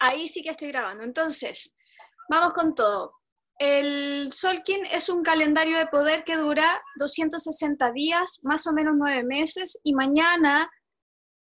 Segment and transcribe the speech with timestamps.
[0.00, 1.04] Ahí sí que estoy grabando.
[1.04, 1.76] Entonces,
[2.28, 3.14] vamos con todo.
[3.58, 9.22] El Solkin es un calendario de poder que dura 260 días, más o menos nueve
[9.22, 10.70] meses, y mañana,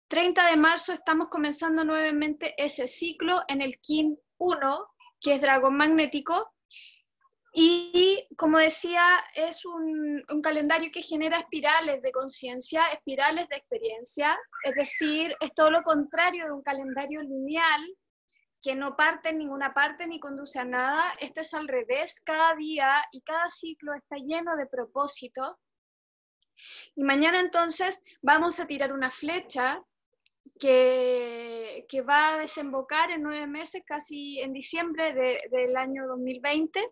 [0.07, 4.87] 30 de marzo, estamos comenzando nuevamente ese ciclo en el Kin 1,
[5.19, 6.55] que es dragón magnético,
[7.57, 9.01] y como decía,
[9.33, 15.71] es un, calendario que genera espirales de conciencia, espirales de experiencia, es decir, es todo
[15.71, 17.81] lo contrario de un calendario lineal
[18.65, 21.03] que no parte en ninguna parte ni conduce a nada.
[21.19, 25.59] Este es al revés, cada día y cada ciclo está lleno de propósito.
[26.95, 29.83] Y mañana entonces vamos a tirar una flecha
[30.59, 36.91] que, que, va a desembocar en nueve meses, casi en diciembre del año 2020,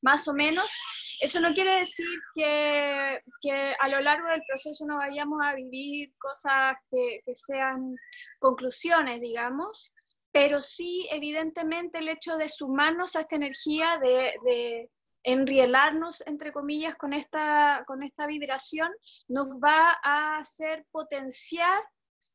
[0.00, 0.72] más o menos.
[1.20, 6.14] Eso no quiere decir que, que, a lo largo del proceso no vayamos a vivir
[6.18, 7.94] cosas que, que sean
[8.40, 9.92] conclusiones, digamos,
[10.32, 14.90] pero sí, evidentemente, el hecho de sumarnos a esta energía, de, de
[15.24, 18.90] enrielarnos, entre comillas, con esta, con esta vibración,
[19.28, 21.82] nos va a hacer potenciar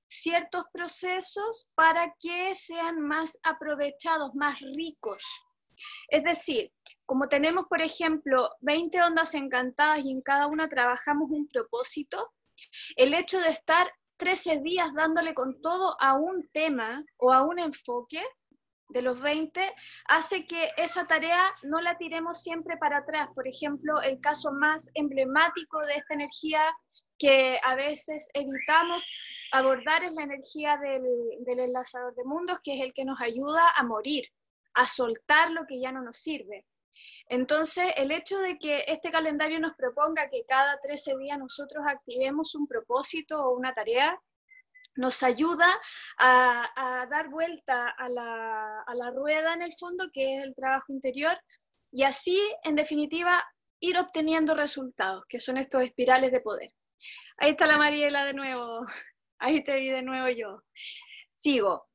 [0.07, 5.23] ciertos procesos para que sean más aprovechados, más ricos.
[6.07, 6.72] Es decir,
[7.05, 12.33] como tenemos, por ejemplo, 20 ondas encantadas y en cada una trabajamos un propósito,
[12.95, 17.59] el hecho de estar 13 días dándole con todo a un tema o a un
[17.59, 18.21] enfoque
[18.89, 19.73] de los 20
[20.05, 23.29] hace que esa tarea no la tiremos siempre para atrás.
[23.35, 26.61] Por ejemplo, el caso más emblemático de esta energía
[27.17, 29.03] que a veces evitamos
[29.51, 31.03] abordar es la energía del,
[31.39, 34.25] del, enlazador de mundos, que es el que nos ayuda a morir,
[34.73, 36.65] a soltar lo que ya no nos sirve.
[37.30, 42.56] Entonces, el hecho de que este calendario nos proponga que cada 13 días nosotros activemos
[42.56, 44.17] un propósito o una tarea,
[44.95, 45.67] nos ayuda
[46.17, 50.92] a, dar vuelta a la, a la rueda en el fondo, que es el trabajo
[50.92, 51.38] interior,
[51.92, 53.44] y así, en definitiva,
[53.80, 56.72] ir obteniendo resultados, que son estos espirales de poder.
[57.38, 58.85] Ahí está la Mariela de nuevo.
[59.40, 60.63] Ahí te vi de nuevo yo.
[61.34, 61.88] Sigo.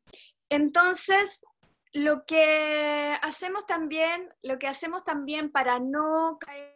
[0.49, 1.45] Entonces,
[1.93, 6.72] lo que hacemos también, lo que hacemos también para no caer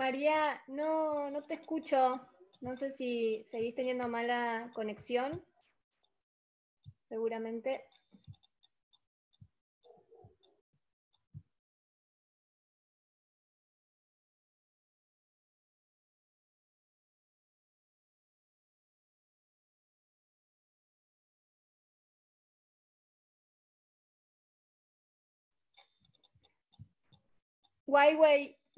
[0.00, 2.26] María, no, no te escucho.
[2.62, 5.44] No sé si seguís teniendo mala conexión.
[7.10, 7.84] Seguramente.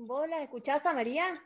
[0.05, 1.41] ¿Vos la escuchás a María?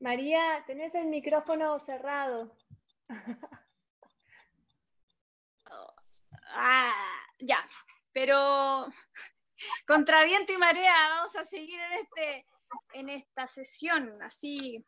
[0.00, 2.54] María, tenés el micrófono cerrado.
[6.48, 6.92] ah,
[7.38, 7.64] ya,
[8.12, 8.86] pero
[9.86, 12.46] contra viento y marea vamos a seguir en este
[12.92, 14.84] en esta sesión, así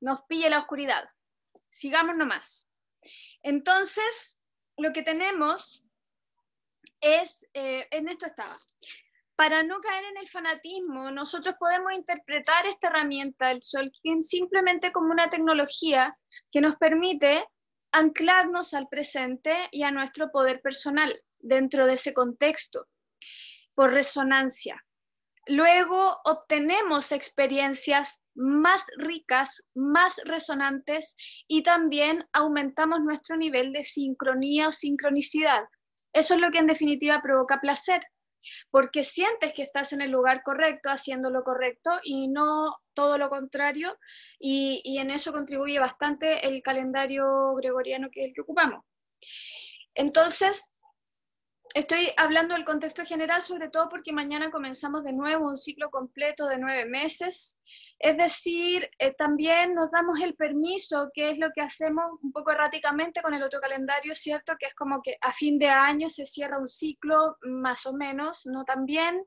[0.00, 1.04] nos pille la oscuridad.
[1.70, 2.68] Sigamos nomás.
[3.42, 4.36] Entonces,
[4.76, 5.84] lo que tenemos
[7.00, 8.56] es, eh, en esto estaba,
[9.36, 15.10] para no caer en el fanatismo, nosotros podemos interpretar esta herramienta del Solkin simplemente como
[15.10, 16.16] una tecnología
[16.52, 17.44] que nos permite
[17.90, 22.86] anclarnos al presente y a nuestro poder personal dentro de ese contexto,
[23.74, 24.84] por resonancia.
[25.46, 34.72] Luego obtenemos experiencias más ricas, más resonantes y también aumentamos nuestro nivel de sincronía o
[34.72, 35.64] sincronicidad.
[36.12, 38.02] Eso es lo que en definitiva provoca placer,
[38.70, 43.28] porque sientes que estás en el lugar correcto, haciendo lo correcto y no todo lo
[43.28, 43.98] contrario,
[44.38, 48.84] y, en eso contribuye bastante el calendario gregoriano que es el que ocupamos.
[49.94, 50.73] Entonces,
[51.74, 56.46] Estoy hablando del contexto general, sobre todo porque mañana comenzamos de nuevo un ciclo completo
[56.46, 57.58] de nueve meses.
[57.98, 62.52] Es decir, eh, también nos damos el permiso, que es lo que hacemos un poco
[62.52, 64.54] erráticamente con el otro calendario, ¿cierto?
[64.56, 68.46] Que es como que a fin de año se cierra un ciclo, más o menos,
[68.46, 69.24] no tan bien.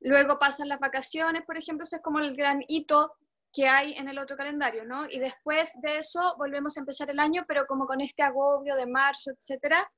[0.00, 3.12] Luego pasan las vacaciones, por ejemplo, ese es como el gran hito
[3.52, 5.06] que hay en el otro calendario, ¿no?
[5.08, 8.88] Y después de eso volvemos a empezar el año, pero como con este agobio de
[8.88, 9.88] marzo, etcétera.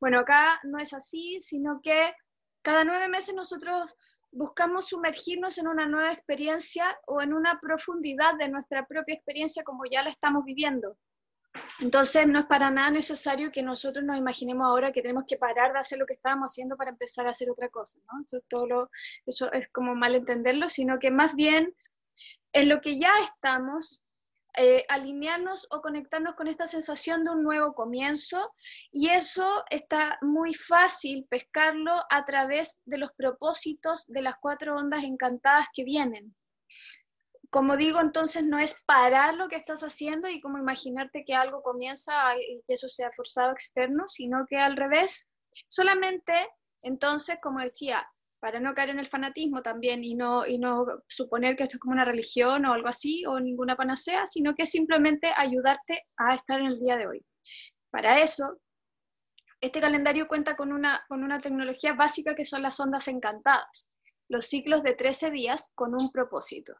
[0.00, 2.14] Bueno, acá no es así, sino que
[2.62, 3.96] cada nueve meses nosotros
[4.30, 9.84] buscamos sumergirnos en una nueva experiencia o en una profundidad de nuestra propia experiencia como
[9.90, 10.96] ya la estamos viviendo.
[11.78, 15.72] Entonces no es para nada necesario que nosotros nos imaginemos ahora que tenemos que parar
[15.72, 18.20] de hacer lo que estábamos haciendo para empezar a hacer otra cosa, ¿no?
[18.20, 18.90] Eso es todo lo,
[19.24, 21.72] eso es como mal entenderlo, sino que más bien
[22.52, 24.03] en lo que ya estamos,
[24.56, 28.52] eh, alinearnos o conectarnos con esta sensación de un nuevo comienzo
[28.92, 35.02] y eso está muy fácil pescarlo a través de los propósitos de las cuatro ondas
[35.02, 36.36] encantadas que vienen.
[37.50, 41.62] Como digo, entonces no es parar lo que estás haciendo y como imaginarte que algo
[41.62, 45.28] comienza y eso sea forzado externo, sino que al revés,
[45.68, 46.32] solamente
[46.84, 48.06] entonces, como decía,
[48.44, 50.44] para no caer en el fanatismo también y no,
[51.08, 54.66] suponer que esto es como una religión o algo así o ninguna panacea, sino que
[54.66, 57.24] simplemente ayudarte a estar en el día de hoy.
[57.90, 58.60] Para eso,
[59.62, 63.88] este calendario cuenta con una, con una tecnología básica que son las ondas encantadas,
[64.28, 66.74] los ciclos de 13 días con un propósito.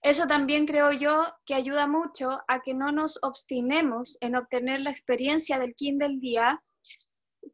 [0.00, 4.88] Eso también creo yo que ayuda mucho a que no nos obstinemos en obtener la
[4.88, 6.64] experiencia del kin del día,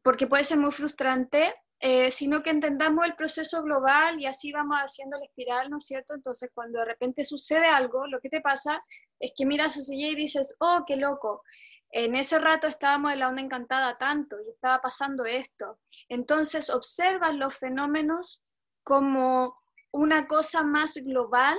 [0.01, 4.77] porque puede ser muy frustrante eh, sino que entendamos el proceso global y así vamos
[4.79, 6.15] haciendo la espiral, ¿no es cierto?
[6.15, 8.83] Entonces, cuando de repente sucede algo, lo que te pasa
[9.19, 11.43] es que miras hacia allá y dices, oh, qué loco.
[11.91, 15.79] En ese rato estábamos en la onda encantada tanto y estaba pasando esto.
[16.09, 18.43] Entonces, observas los fenómenos
[18.83, 19.55] como
[19.91, 21.57] una cosa más global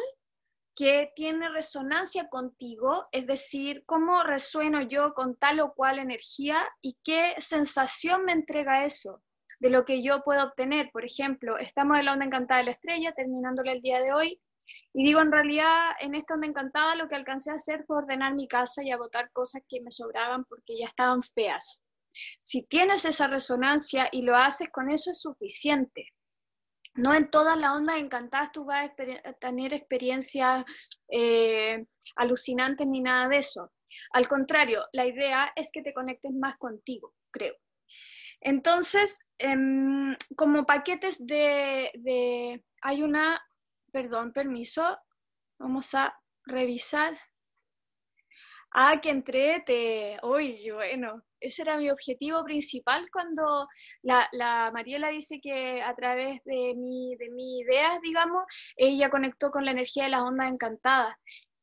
[0.75, 6.99] que tiene resonancia contigo, es decir, cómo resueno yo con tal o cual energía y
[7.05, 9.23] qué sensación me entrega eso
[9.61, 10.91] de lo que yo puedo obtener.
[10.93, 14.41] Por ejemplo, estamos en la onda encantada de la estrella, terminándole el día de hoy,
[14.93, 18.35] y digo, en realidad, en esta onda encantada lo que alcancé a hacer fue ordenar
[18.35, 21.83] mi casa y a botar cosas que me sobraban porque ya estaban feas.
[22.43, 26.09] Si tienes esa resonancia y lo haces con eso es suficiente.
[26.95, 30.65] No en todas las ondas encantadas tú vas a tener experiencias
[31.09, 33.71] eh, alucinantes ni nada de eso.
[34.13, 37.55] Al contrario, la idea es que te conectes más contigo, creo.
[38.41, 43.41] Entonces, em, como paquetes de, hay una,
[43.93, 44.99] perdón, permiso,
[45.59, 47.19] vamos a revisar.
[48.73, 50.19] Ah, que entrete.
[50.23, 53.67] Uy, bueno, ese era mi objetivo principal cuando
[54.03, 58.45] la, la, Mariela dice que a través de mi, de mi ideas, digamos,
[58.77, 61.17] ella conectó con la energía de las ondas encantadas.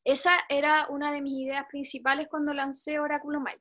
[0.03, 3.59] Esa era una de mis ideas principales cuando lancé Oráculo Maya.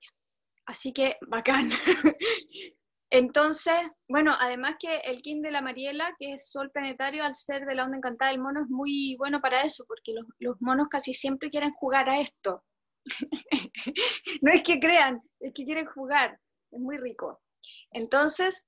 [0.67, 1.71] Así que bacán.
[3.15, 3.77] Entonces,
[4.09, 7.77] bueno, además que el kin de la Mariela, que es sol planetario, al ser de
[7.77, 11.49] la onda encantada del mono, es muy bueno para eso, porque los, monos casi siempre
[11.49, 12.65] quieren jugar a esto.
[14.43, 16.41] no es que crean, es que quieren jugar,
[16.73, 17.41] es muy rico.
[17.93, 18.67] Entonces,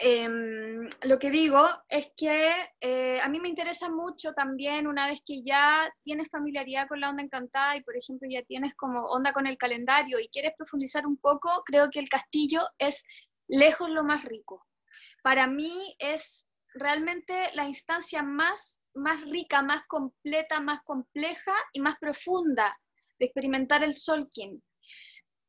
[0.00, 5.20] em, lo que digo es que eh, a mí me interesa mucho también una vez
[5.24, 9.32] que ya tienes familiaridad con la onda encantada y por ejemplo ya tienes como onda
[9.32, 13.06] con el calendario y quieres profundizar un poco, creo que el castillo es
[13.48, 14.66] lejos lo más rico.
[15.22, 21.96] Para mí es realmente la instancia más, más rica, más completa, más compleja y más
[21.98, 22.78] profunda
[23.18, 24.62] de experimentar el Solkin.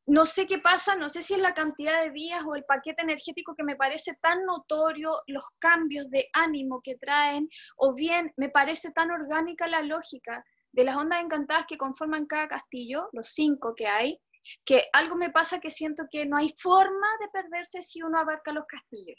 [0.06, 3.02] No sé qué pasa, no sé si es la cantidad de días o el paquete
[3.02, 8.48] energético que me parece tan notorio, los cambios de ánimo que traen, o bien me
[8.48, 13.74] parece tan orgánica la lógica de las ondas encantadas que conforman cada castillo, los cinco
[13.76, 14.20] que hay,
[14.64, 18.52] que algo me pasa que siento que no hay forma de perderse si uno abarca
[18.52, 19.18] los castillos.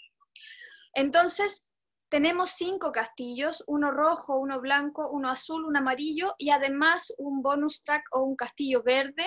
[0.94, 1.66] Entonces,
[2.10, 7.84] tenemos cinco castillos, uno rojo, uno blanco, uno azul, uno amarillo y además un bonus
[7.84, 9.26] track o un castillo verde,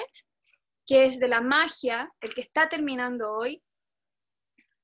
[0.86, 3.62] que es de la magia, el que está terminando hoy,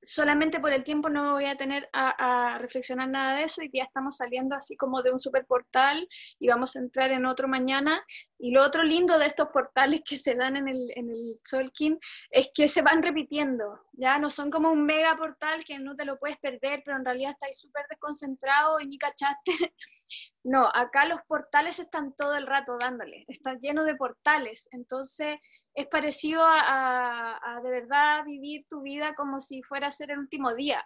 [0.02, 3.85] solamente por el tiempo no voy a tener a, reflexionar nada de eso y ya
[3.85, 8.02] estamos saliendo así como de un super portal y vamos a entrar en otro mañana.
[8.38, 11.99] Y lo otro lindo de estos portales que se dan en el, en el Solkin
[12.30, 16.04] es que se van repitiendo, ya no son como un mega portal que no te
[16.04, 19.52] lo puedes perder, pero en realidad estáis súper desconcentrado y ni cachaste.
[20.42, 25.37] No, acá los portales están todo el rato dándole, están llenos de portales, entonces
[25.75, 30.55] es parecido a, de verdad vivir tu vida como si fuera a ser el último
[30.55, 30.85] día.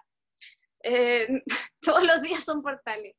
[0.83, 1.43] Eh,
[1.81, 3.17] todos los días son portales.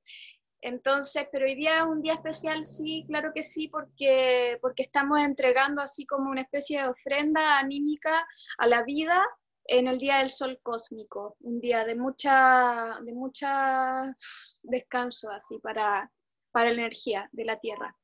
[0.61, 5.19] Entonces, pero hoy día es un día especial, sí, claro que sí, porque, porque estamos
[5.19, 9.23] entregando así como una especie de ofrenda anímica a la vida
[9.67, 14.15] en el día del sol cósmico, un día de mucha, de mucha
[14.63, 16.11] descanso así para,
[16.51, 17.95] para la energía de la Tierra.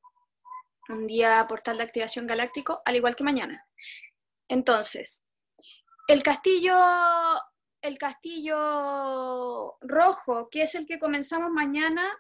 [0.90, 3.66] Un día portal de activación galáctico, al igual que mañana.
[4.48, 5.24] Entonces,
[6.08, 6.76] el castillo,
[7.82, 12.12] el castillo rojo, que es el que comenzamos mañana,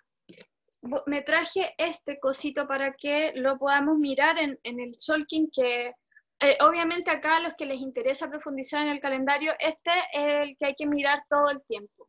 [1.05, 5.93] me traje este cosito para que lo podamos mirar en, el Solking, que
[6.39, 10.57] eh, obviamente acá a los que les interesa profundizar en el calendario, este es el
[10.57, 12.07] que hay que mirar todo el tiempo.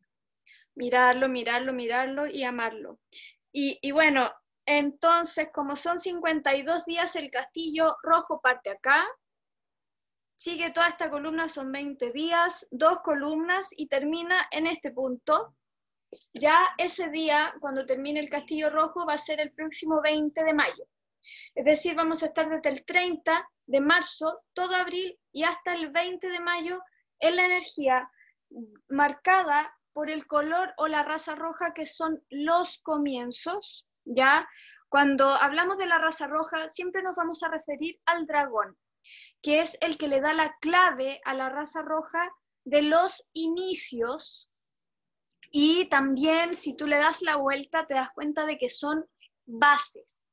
[0.75, 2.99] Mirarlo, mirarlo, mirarlo y amarlo.
[3.53, 4.33] Y, y bueno,
[4.67, 9.05] entonces, como son 52 días, el castillo rojo parte acá,
[10.37, 15.55] sigue toda esta columna, son 20 días, dos columnas y termina en este punto.
[16.35, 20.55] Ya ese día, cuando termine el castillo rojo, va a ser el próximo 20 de
[20.55, 20.85] mayo.
[21.55, 25.91] Es decir, vamos a estar desde el 30 de marzo, todo abril y hasta el
[25.91, 26.81] 20 de mayo
[27.21, 28.11] en la energía
[28.89, 34.49] marcada por el color o la raza roja que son los comienzos, ¿ya?
[34.89, 38.77] Cuando hablamos de la raza roja, siempre nos vamos a referir al dragón,
[39.41, 42.31] que es el que le da la clave a la raza roja
[42.65, 44.51] de los inicios.
[45.51, 49.05] Y también, si tú le das la vuelta, te das cuenta de que son
[49.47, 50.25] bases.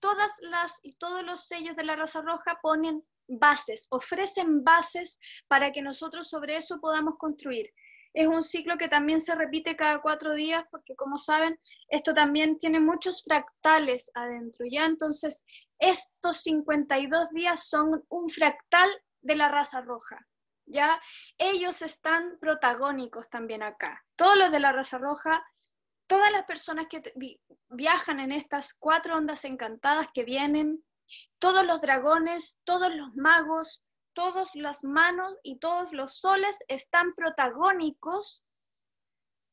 [0.00, 5.18] Todas las y todos los sellos de la raza roja ponen bases, ofrecen bases
[5.48, 7.72] para que nosotros sobre eso podamos construir
[8.16, 12.58] es un ciclo que también se repite cada cuatro días porque como saben, esto también
[12.58, 14.86] tiene muchos fractales adentro, ¿ya?
[14.86, 15.44] Entonces,
[15.78, 18.88] estos 52 días son un fractal
[19.20, 20.26] de la raza roja,
[20.64, 20.98] ¿ya?
[21.36, 24.02] Ellos están protagónicos también acá.
[24.16, 25.44] Todos los de la raza roja,
[26.06, 27.02] todas las personas que
[27.68, 30.82] viajan en estas cuatro ondas encantadas que vienen,
[31.38, 33.84] todos los dragones, todos los magos,
[34.16, 38.46] todas las manos y todos los soles están protagónicos,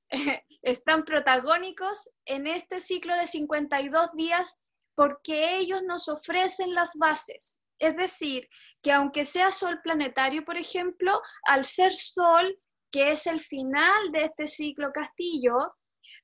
[0.64, 4.56] están protagónicos en este ciclo de 52 días
[4.96, 7.60] porque ellos nos ofrecen las bases.
[7.78, 8.48] Es decir,
[8.82, 12.58] que aunque sea sol planetario, por ejemplo, al ser sol,
[12.92, 15.58] que es el final de este ciclo castillo,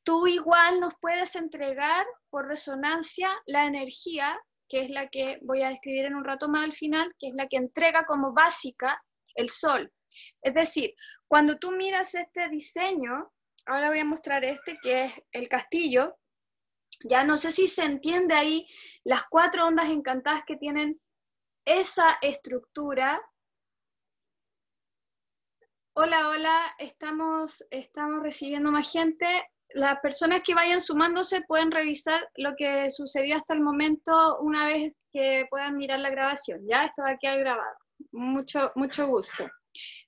[0.04, 5.70] tú igual nos puedes entregar por resonancia la energía que es la que voy a
[5.70, 9.04] describir en un rato más al final, que es la que entrega como básica
[9.36, 9.92] el sol.
[10.42, 10.94] Es decir,
[11.28, 13.32] cuando tú miras este diseño,
[13.66, 16.16] ahora voy a mostrar este, que es el castillo,
[17.04, 18.68] ya no sé si se entiende ahí
[19.04, 21.00] las cuatro ondas encantadas que tienen
[21.66, 23.22] esa estructura.
[25.94, 29.26] Hola, hola, estamos, estamos recibiendo más gente
[29.74, 34.98] las personas que vayan sumándose pueden revisar lo que sucedió hasta el momento una vez
[35.12, 36.62] que puedan mirar la grabación.
[36.68, 37.78] Ya esto va a quedar grabado.
[38.12, 39.50] Mucho, mucho gusto.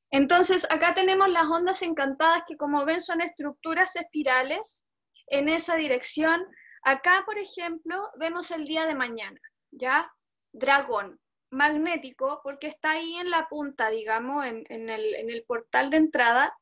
[0.10, 4.86] Entonces, acá tenemos las ondas encantadas que como ven son estructuras espirales
[5.28, 6.46] en esa dirección.
[6.84, 9.40] Acá, por ejemplo, vemos el día de mañana,
[9.72, 10.12] ¿ya?
[10.52, 11.20] Dragón,
[11.52, 16.54] magnético, porque está ahí en la punta, digamos, en, el, en el portal de entrada.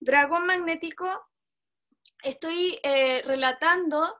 [0.00, 1.06] Dragón magnético
[2.22, 4.16] estoy eh, relatando,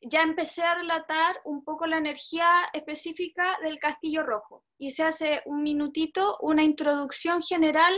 [0.00, 4.64] ya empecé a relatar un poco la energía específica del Castillo Rojo.
[4.78, 7.94] y se hace un minutito una introducción general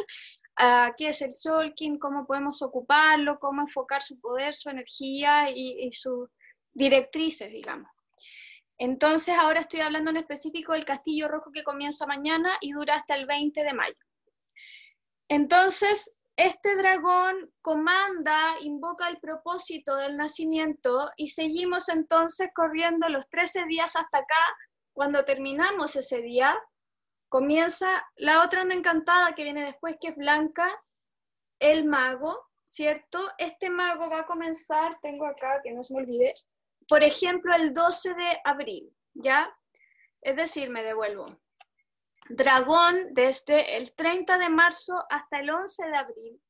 [0.57, 5.87] a qué es el Solkin, cómo podemos ocuparlo, cómo enfocar su poder, su energía y,
[5.87, 6.29] y sus
[6.73, 7.91] directrices, digamos.
[8.79, 13.17] Entonces, ahora estoy hablando en específico del Castillo Rojo que comienza mañana y dura hasta
[13.17, 13.97] el 20 de mayo.
[15.29, 23.67] Entonces, este dragón comanda, invoca el propósito del nacimiento y seguimos entonces corriendo los 13
[23.67, 24.57] días hasta acá.
[24.93, 26.57] Cuando terminamos ese día,
[27.29, 30.69] comienza la otra onda encantada que viene después, que es Blanca,
[31.59, 33.33] el mago, ¿cierto?
[33.37, 36.35] Este mago va a comenzar, tengo acá, que no se me olvide,
[36.87, 39.53] por ejemplo, el 12 de abril, ¿ya?
[40.23, 41.37] Es decir, me devuelvo
[42.29, 46.43] dragón desde el 30 de marzo hasta el 11 de abril.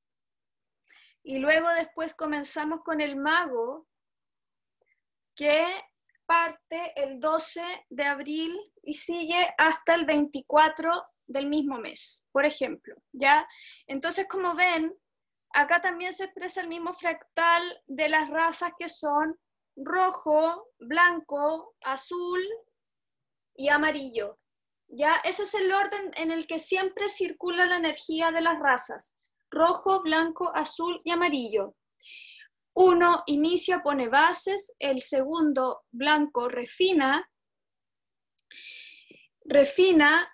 [1.22, 3.86] Y luego después comenzamos con el mago,
[5.34, 5.66] que
[6.26, 12.96] parte el 12 de abril y sigue hasta el 24 del mismo mes, por ejemplo,
[13.12, 13.46] ¿ya?
[13.86, 14.94] Entonces, como ven,
[15.52, 19.38] acá también se expresa el mismo fractal de las razas que son
[19.76, 22.40] rojo, blanco, azul
[23.54, 24.38] y amarillo.
[24.88, 25.20] ¿Ya?
[25.24, 29.16] Ese es el orden en el que siempre circula la energía de las razas,
[29.50, 31.74] rojo, blanco, azul y amarillo.
[32.74, 37.28] Uno inicia, pone bases, el segundo, blanco, refina,
[39.44, 40.32] refina,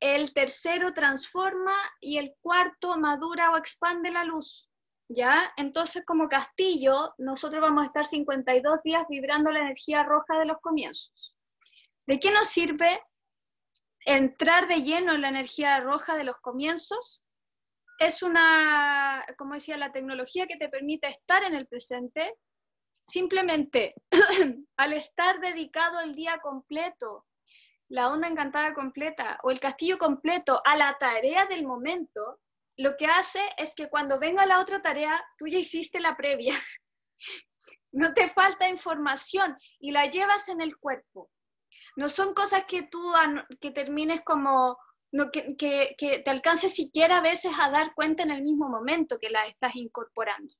[0.00, 4.68] el tercero transforma y el cuarto madura o expande la luz.
[5.08, 5.52] ¿Ya?
[5.58, 10.56] Entonces, como castillo, nosotros vamos a estar 52 días vibrando la energía roja de los
[10.62, 11.36] comienzos.
[12.06, 12.98] ¿De qué nos sirve
[14.04, 17.24] entrar de lleno en la energía roja de los comienzos?
[17.98, 22.34] Es una, como decía, la tecnología que te permite estar en el presente.
[23.06, 23.94] Simplemente
[24.76, 27.26] al estar dedicado el día completo,
[27.88, 32.40] la onda encantada completa o el castillo completo a la tarea del momento,
[32.78, 36.54] lo que hace es que cuando venga la otra tarea, tú ya hiciste la previa.
[37.92, 41.30] no te falta información y la llevas en el cuerpo.
[41.96, 43.12] No son cosas que tú
[43.60, 44.78] que termines como,
[45.12, 45.94] no, que, que,
[46.24, 49.76] te alcances siquiera a veces a dar cuenta en el mismo momento que la estás
[49.76, 50.54] incorporando.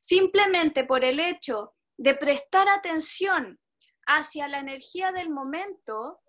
[0.00, 3.58] Simplemente por el hecho de prestar atención
[4.06, 6.20] hacia la energía del momento,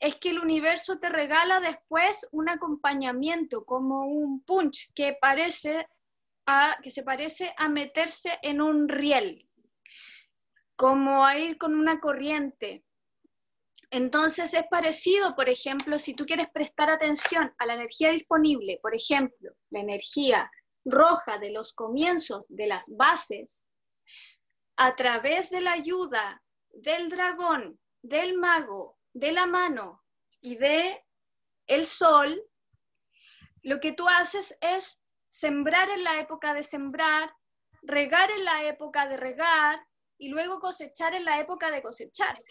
[0.00, 5.86] es que el universo te regala después un acompañamiento, como un punch que, parece
[6.82, 9.48] que se parece a meterse en un riel,
[10.76, 12.84] como a ir con una corriente.
[13.94, 18.92] Entonces es parecido, por ejemplo, si tú quieres prestar atención a la energía disponible, por
[18.92, 20.50] ejemplo, la energía
[20.84, 23.68] roja de los comienzos de las bases,
[24.76, 30.02] a través de la ayuda del dragón, del mago, de la mano
[30.40, 31.00] y de
[31.68, 32.42] el sol,
[33.62, 37.32] lo que tú haces es sembrar en la época de sembrar,
[37.82, 39.86] regar en la época de regar
[40.18, 42.42] y luego cosechar en la época de cosechar.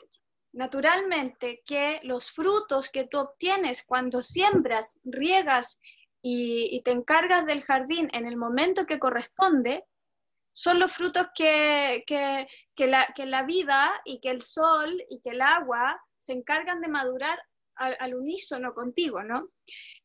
[0.54, 5.80] Naturalmente que los frutos que tú obtienes cuando siembras, riegas
[6.22, 9.84] y, te encargas del jardín en el momento que corresponde,
[10.54, 15.32] son los frutos que, que, la, que la vida y que el sol y que
[15.32, 17.40] el agua se encargan de madurar
[17.76, 19.50] al, unísono contigo, ¿no?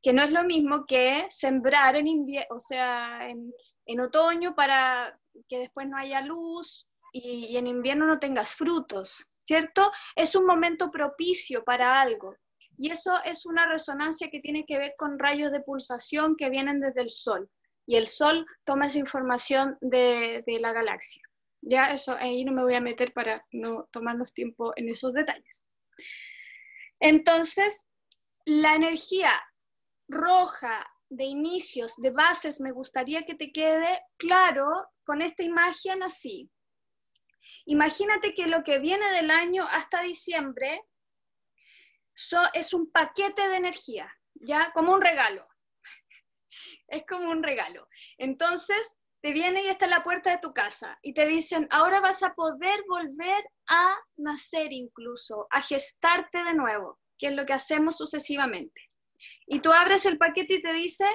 [0.02, 3.52] Que no es lo mismo que sembrar en invierno, o sea, en,
[3.85, 9.90] en, otoño para que después no haya luz y en invierno no tengas frutos, ¿cierto?
[10.14, 12.37] Es un momento propicio para algo.
[12.76, 16.80] Y eso es una resonancia que tiene que ver con rayos de pulsación que vienen
[16.80, 17.50] desde el Sol.
[17.87, 21.23] Y el Sol toma esa información de, la galaxia.
[21.63, 25.67] Ya eso ahí no me voy a meter para no tomarnos tiempo en esos detalles.
[27.00, 27.89] Entonces,
[28.45, 29.32] la energía
[30.08, 34.69] roja de inicios, de bases, me gustaría que te quede claro
[35.04, 36.50] con esta imagen así.
[37.71, 40.87] Imagínate que lo que viene del año hasta diciembre
[42.54, 45.47] es un paquete de energía, ya como un regalo.
[46.89, 47.87] es como un regalo.
[48.17, 52.00] Entonces, te viene y está en la puerta de tu casa y te dicen, ahora
[52.00, 57.52] vas a poder volver a nacer incluso, a gestarte de nuevo, que es lo que
[57.52, 58.81] hacemos sucesivamente.
[59.47, 61.07] Y tú abres el paquete y te dice,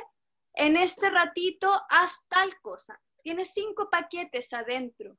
[0.53, 3.01] en este ratito haz tal cosa.
[3.23, 5.17] Tienes cinco paquetes adentro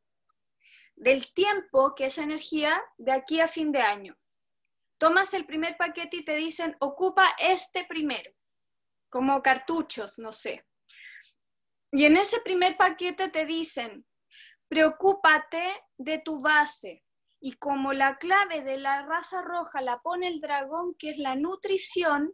[0.97, 4.17] del tiempo, que es energía, de aquí a fin de año.
[4.99, 8.33] Tomas el primer paquete y te dicen, ocupa este primero,
[9.11, 10.65] como cartuchos, no sé.
[11.93, 14.05] Y en ese primer paquete te dicen,
[14.69, 15.65] preocúpate
[15.97, 17.05] de tu base.
[17.41, 21.37] Y como la clave de la raza roja la pone el dragón, que es la
[21.37, 22.33] nutrición,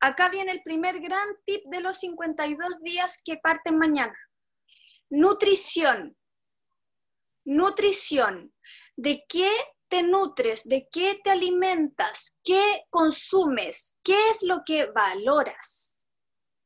[0.00, 4.16] acá viene el primer gran tip de los 52 días que parten mañana.
[5.10, 6.16] Nutrición.
[7.44, 8.54] Nutrición.
[8.96, 9.50] ¿De qué
[9.88, 10.68] te nutres?
[10.68, 12.38] ¿De qué te alimentas?
[12.44, 13.98] ¿Qué consumes?
[14.02, 16.08] ¿Qué es lo que valoras?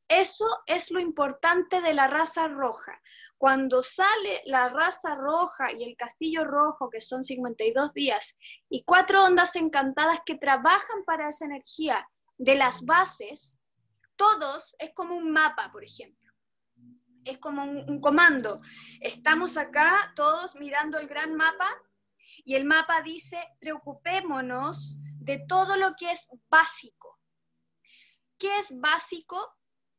[0.07, 3.01] Eso es lo importante de la raza roja.
[3.37, 8.37] Cuando sale la raza roja y el castillo rojo, que son 52 días,
[8.69, 13.59] y cuatro ondas encantadas que trabajan para esa energía de las bases,
[14.15, 16.26] todos es como un mapa, por ejemplo.
[17.27, 18.61] Es como un, comando.
[19.01, 21.69] Estamos acá todos mirando el gran mapa
[22.45, 27.19] y el mapa dice, preocupémonos de todo lo que es básico.
[28.37, 29.57] ¿Qué es básico?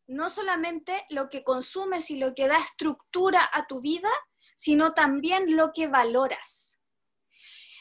[0.09, 4.09] no solamente lo que consumes y lo que da estructura a tu vida,
[4.57, 6.81] sino también lo que valoras.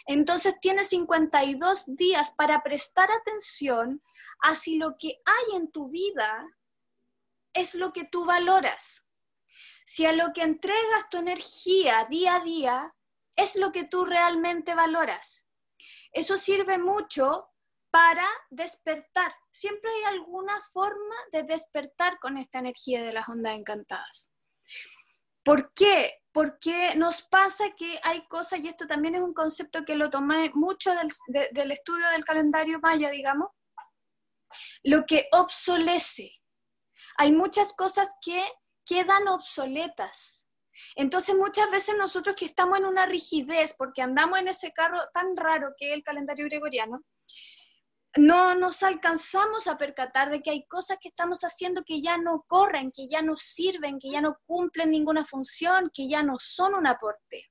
[0.06, 4.04] Entonces tienes 52 días para prestar atención
[4.40, 6.46] a si lo que hay en tu vida
[7.54, 9.04] es lo que tú valoras.
[9.88, 12.94] Si a lo que entregas tu energía día a día
[13.38, 15.48] es lo que tú realmente valoras.
[16.12, 17.48] Eso sirve mucho
[17.90, 19.34] para despertar.
[19.54, 24.34] Siempre hay alguna forma de despertar con esta energía de las ondas encantadas.
[25.42, 26.16] ¿Por qué?
[26.34, 30.52] Porque nos pasa que hay cosas, y esto también es un concepto que lo tomé
[30.54, 33.52] mucho del, estudio del calendario maya, digamos,
[34.84, 36.30] lo que obsolece.
[37.18, 38.46] Hay muchas cosas que
[38.88, 40.48] quedan obsoletas.
[40.96, 45.36] Entonces muchas veces nosotros que estamos en una rigidez, porque andamos en ese carro tan
[45.36, 47.02] raro que es el calendario gregoriano,
[48.16, 52.46] no nos alcanzamos a percatar de que hay cosas que estamos haciendo que ya no
[52.48, 56.74] corren, que ya no sirven, que ya no cumplen ninguna función, que ya no son
[56.74, 57.46] un aporte.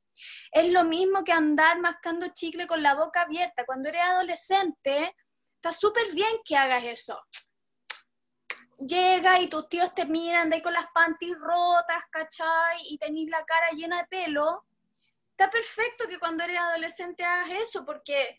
[0.50, 3.64] Es lo mismo que andar mascando chicle con la boca abierta.
[3.66, 5.14] Cuando eres adolescente,
[5.56, 7.20] está súper bien que hagas eso.
[8.78, 12.78] Llega y tus tíos te miran de ahí con las panties rotas, ¿cachai?
[12.90, 14.64] Y tenés la cara llena de pelo.
[15.30, 18.38] Está perfecto que cuando eres adolescente hagas eso, porque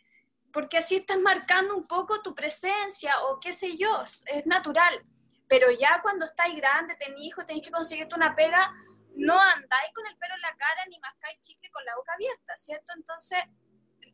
[0.58, 5.06] porque así estás marcando un poco tu presencia o qué sé yo, es natural.
[5.48, 8.74] Pero ya cuando estáis grande, tenés hijo, tenéis que conseguirte una pega,
[9.16, 12.58] no andáis con el pelo en la cara ni mascáis chicle con la boca abierta,
[12.58, 12.92] ¿cierto?
[12.96, 13.40] Entonces,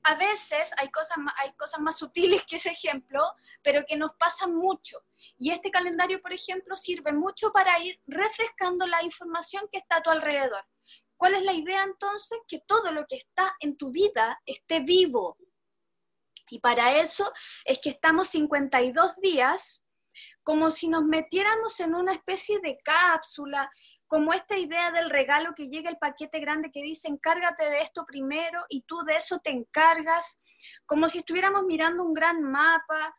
[0.03, 3.21] a veces hay cosas, hay cosas más sutiles que ese ejemplo,
[3.61, 5.03] pero que nos pasan mucho.
[5.37, 10.01] Y este calendario, por ejemplo, sirve mucho para ir refrescando la información que está a
[10.01, 10.65] tu alrededor.
[11.15, 12.39] ¿Cuál es la idea entonces?
[12.47, 15.37] Que todo lo que está en tu vida esté vivo,
[16.49, 17.31] y para eso
[17.65, 19.83] es que estamos 52 días
[20.43, 23.71] como si nos metiéramos en una especie de cápsula,
[24.13, 28.05] como esta idea del regalo que llega el paquete grande que dice encárgate de esto
[28.05, 30.39] primero y tú de eso te encargas,
[30.85, 33.17] como si estuviéramos mirando un gran mapa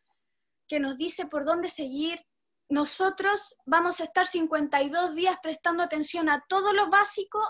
[0.69, 2.25] que nos dice por dónde seguir.
[2.69, 7.41] Nosotros vamos a estar 52 días prestando atención a todo lo básico,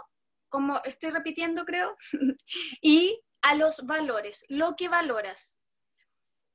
[0.49, 1.99] como estoy repitiendo creo,
[2.81, 5.61] y a los valores, lo que valoras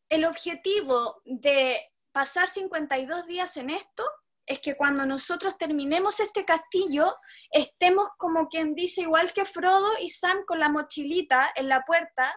[0.09, 1.79] el objetivo de
[2.11, 4.03] pasar 52 días en esto
[4.49, 7.15] es que cuando nosotros terminemos este castillo,
[7.51, 12.35] estemos como quien dice, igual que Frodo y Sam con la mochilita en la puerta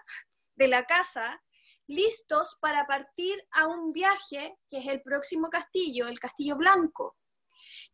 [0.54, 1.42] de la casa,
[1.86, 7.16] listos para partir a un viaje que es el próximo castillo, el Castillo Blanco.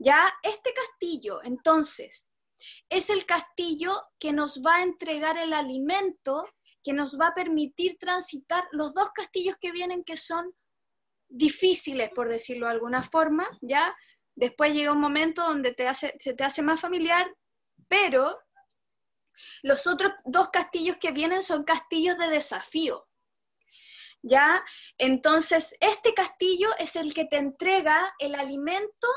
[0.01, 2.33] Ya este castillo, entonces,
[2.89, 6.45] es el castillo que nos va a entregar el alimento
[6.83, 10.53] que nos va a permitir transitar los dos castillos que vienen que son
[11.29, 13.95] difíciles, por decirlo de alguna forma, ¿ya?
[14.39, 17.27] Después llega un momento donde te hace, se te hace más familiar,
[17.89, 18.39] pero
[19.63, 23.09] los otros dos castillos que vienen son castillos de desafío.
[24.23, 24.65] ¿Ya?
[24.97, 29.09] Entonces, este castillo es el que te entrega el alimento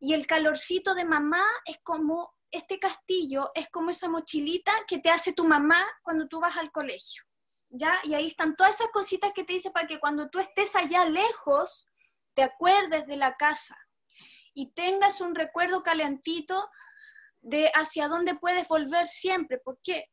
[0.00, 5.10] y el calorcito de mamá es como este castillo es como esa mochilita que te
[5.10, 7.22] hace tu mamá cuando tú vas al colegio.
[7.68, 8.00] ¿Ya?
[8.02, 11.04] Y ahí están todas esas cositas que te dice para que cuando tú estés allá
[11.04, 11.86] lejos,
[12.34, 13.76] te acuerdes de la casa
[14.54, 16.70] y tengas un recuerdo calentito
[17.40, 19.58] de hacia dónde puedes volver siempre.
[19.62, 20.06] Porque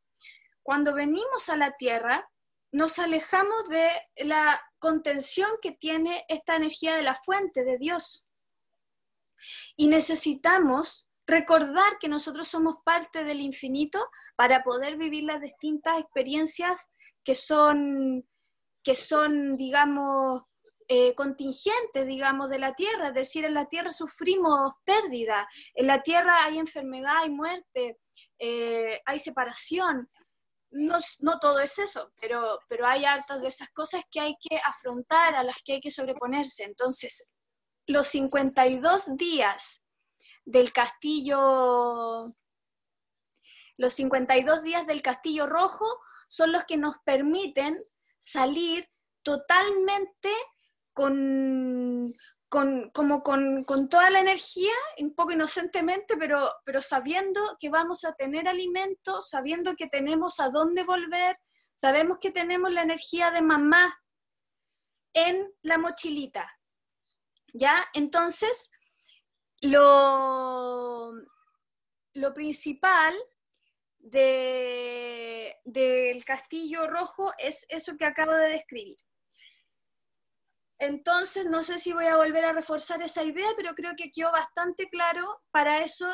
[0.64, 2.30] cuando venimos a la tierra,
[2.72, 8.28] nos alejamos de la contención que tiene esta energía de la fuente de Dios.
[9.76, 16.90] Y necesitamos recordar que nosotros somos parte del infinito para poder vivir las distintas experiencias
[17.24, 18.28] que son,
[18.84, 20.44] que son digamos,
[20.94, 23.08] eh, contingentes, digamos, de la tierra.
[23.08, 27.98] Es decir, en la tierra sufrimos pérdida, en la tierra hay enfermedad, hay muerte,
[28.38, 30.10] eh, hay separación.
[30.70, 34.58] No, no, todo es eso, pero, pero hay hartas de esas cosas que hay que
[34.58, 36.66] afrontar, a las que hay que sobreponerse.
[36.66, 37.26] Entonces,
[37.88, 39.82] los 52 días
[40.44, 42.24] del castillo,
[43.78, 45.86] los 52 días del castillo rojo
[46.28, 47.78] son los que nos permiten
[48.20, 48.90] salir
[49.24, 50.30] totalmente
[50.94, 52.14] con,
[52.50, 58.04] con, como con, con, toda la energía, un poco inocentemente, pero, pero sabiendo que vamos
[58.04, 61.38] a tener alimento, sabiendo que tenemos a dónde volver,
[61.76, 63.98] sabemos que tenemos la energía de mamá
[65.14, 66.52] en la mochilita.
[67.54, 67.76] ¿Ya?
[67.94, 68.72] Entonces,
[69.62, 71.12] lo,
[72.14, 73.14] lo principal
[74.00, 75.56] del
[76.26, 78.98] castillo rojo es eso que acabo de describir.
[80.82, 84.32] Entonces, no sé si voy a volver a reforzar esa idea, pero creo que quedó
[84.32, 85.44] bastante claro.
[85.52, 86.08] Para eso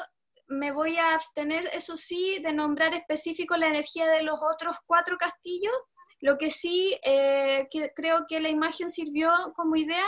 [0.47, 5.15] me voy a abstener, eso sí, de nombrar específico la energía de los otros cuatro
[5.17, 5.73] castillos.
[6.19, 10.05] Lo que sí, eh, creo que la imagen sirvió como idea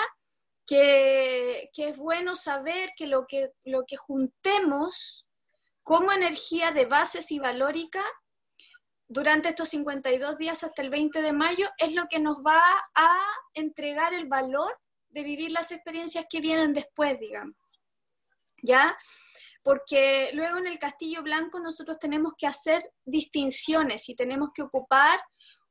[0.67, 5.25] que, es bueno saber que lo, que lo que juntemos
[5.83, 8.03] como energía de bases y valórica
[9.09, 12.61] durante estos 52 días hasta el 20 de mayo es lo que nos va
[12.93, 13.21] a
[13.55, 17.55] entregar el valor de vivir las experiencias que vienen después, digamos.
[18.61, 18.95] ¿Ya?
[19.63, 25.19] Porque luego en el Castillo Blanco nosotros tenemos que hacer distinciones y tenemos que ocupar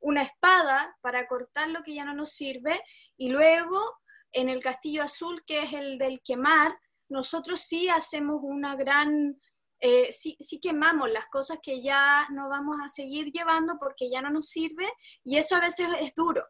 [0.00, 2.82] una espada para cortar lo que ya no nos sirve
[3.16, 3.98] y luego
[4.32, 6.76] en el Castillo Azul, que es el del quemar,
[7.08, 9.40] nosotros sí hacemos una gran,
[9.80, 14.30] eh, sí, quemamos las cosas que ya no vamos a seguir llevando porque ya no
[14.30, 14.90] nos sirve
[15.24, 16.44] y eso a veces es duro.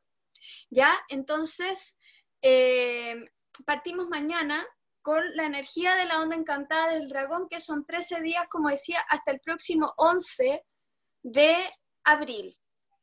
[0.71, 0.99] ¿Ya?
[1.09, 1.99] Entonces,
[2.43, 3.17] eh,
[3.67, 4.67] partimos mañana
[5.03, 9.01] con la energía de la onda encantada del dragón, que son 13 días, como decía,
[9.09, 10.65] hasta el próximo 11
[11.23, 11.57] de
[12.05, 12.59] abril.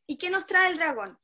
[0.07, 1.19] ¿Y qué nos trae el dragón?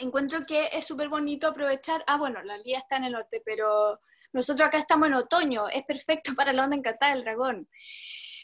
[0.00, 4.00] Encuentro que es súper bonito aprovechar, ah, bueno, la lía está en el norte, pero
[4.32, 7.68] nosotros acá estamos en otoño, es perfecto para la onda encantada del dragón.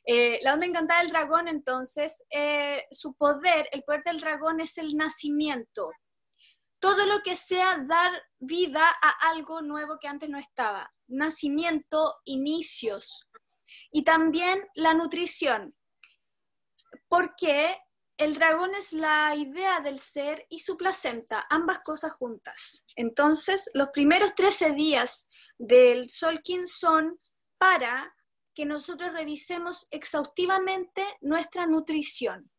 [0.04, 4.76] Eh, la onda encantada del dragón, entonces, eh, su poder, el poder del dragón es
[4.76, 5.90] el nacimiento.
[6.78, 10.92] Todo lo que sea dar vida a algo nuevo que antes no estaba.
[11.08, 13.30] Nacimiento, inicios.
[13.90, 15.74] Y también la nutrición.
[17.08, 17.78] Porque
[18.18, 22.84] el dragón es la idea del ser y su placenta, ambas cosas juntas.
[22.96, 27.20] Entonces, los primeros 13 días del Solkin son
[27.58, 28.14] para
[28.54, 32.50] que nosotros revisemos exhaustivamente nuestra nutrición,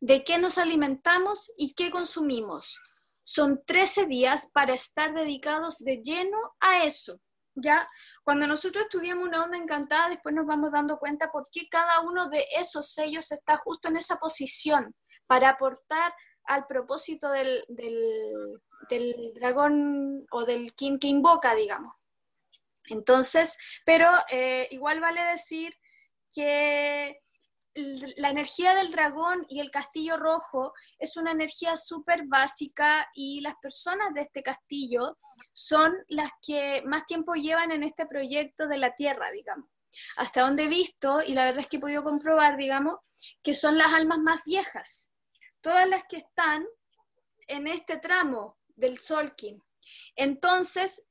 [0.00, 2.78] de qué nos alimentamos y qué consumimos.
[3.24, 7.18] Son 13 días para estar dedicados de lleno a eso.
[7.60, 7.88] ¿Ya?
[8.22, 12.28] Cuando nosotros estudiamos una onda encantada, después nos vamos dando cuenta por qué cada uno
[12.28, 14.94] de esos sellos está justo en esa posición
[15.26, 16.12] para aportar
[16.44, 21.94] al propósito del, del, dragón o del king que invoca, digamos.
[22.86, 25.74] Entonces, pero eh, igual vale decir
[26.32, 27.20] que
[28.16, 33.54] la energía del dragón y el castillo rojo es una energía súper básica y las
[33.60, 35.18] personas de este castillo
[35.58, 39.68] son las que más tiempo llevan en este proyecto de la Tierra, digamos.
[40.16, 43.00] Hasta donde he visto, y la verdad es que he podido comprobar, digamos,
[43.42, 45.12] que son las almas más viejas.
[45.60, 46.64] Todas las que están
[47.48, 49.60] en este tramo del Solkin.
[50.14, 51.08] Entonces,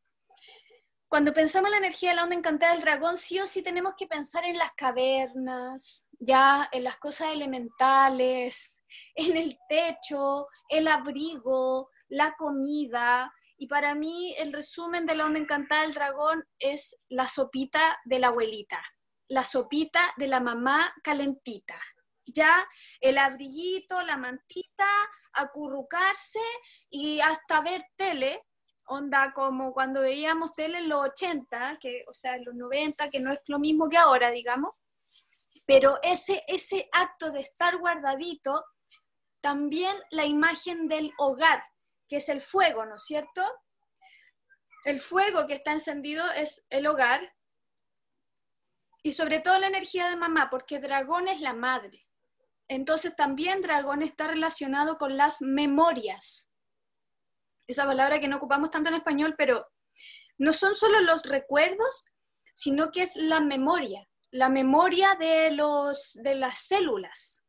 [1.09, 3.95] cuando pensamos en la energía de la onda encantada del dragón, sí o sí tenemos
[3.97, 8.81] que pensar en las cavernas, ya en las cosas elementales,
[9.13, 13.33] en el techo, el abrigo, la comida.
[13.57, 18.19] Y para mí el resumen de la onda encantada del dragón es la sopita de
[18.19, 18.81] la abuelita,
[19.27, 21.79] la sopita de la mamá calentita.
[22.25, 22.67] Ya
[22.99, 24.87] el abriguito, la mantita,
[25.33, 26.41] acurrucarse
[26.89, 28.43] y hasta ver tele,
[28.85, 33.19] onda como cuando veíamos tele en los 80, que, o sea, en los 90, que
[33.19, 34.73] no es lo mismo que ahora, digamos,
[35.65, 38.63] pero ese, ese acto de estar guardadito,
[39.41, 41.61] también la imagen del hogar,
[42.07, 43.43] que es el fuego, ¿no es cierto?
[44.85, 47.33] El fuego que está encendido es el hogar
[49.03, 52.07] y sobre todo la energía de mamá, porque dragón es la madre.
[52.67, 56.47] Entonces también dragón está relacionado con las memorias
[57.67, 59.67] esa palabra que no ocupamos tanto en español, pero
[60.37, 62.05] no son solo los recuerdos,
[62.53, 67.43] sino que es la memoria, la memoria de, los, de las células,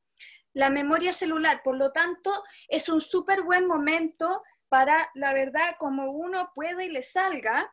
[0.59, 1.62] la memoria celular.
[1.62, 6.90] Por lo tanto, es un súper buen momento para, la verdad, como uno puede y
[6.90, 7.73] le salga,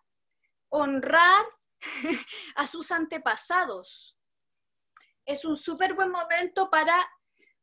[0.70, 1.46] honrar
[2.56, 4.20] a sus antepasados.
[5.26, 6.96] Es un súper buen momento para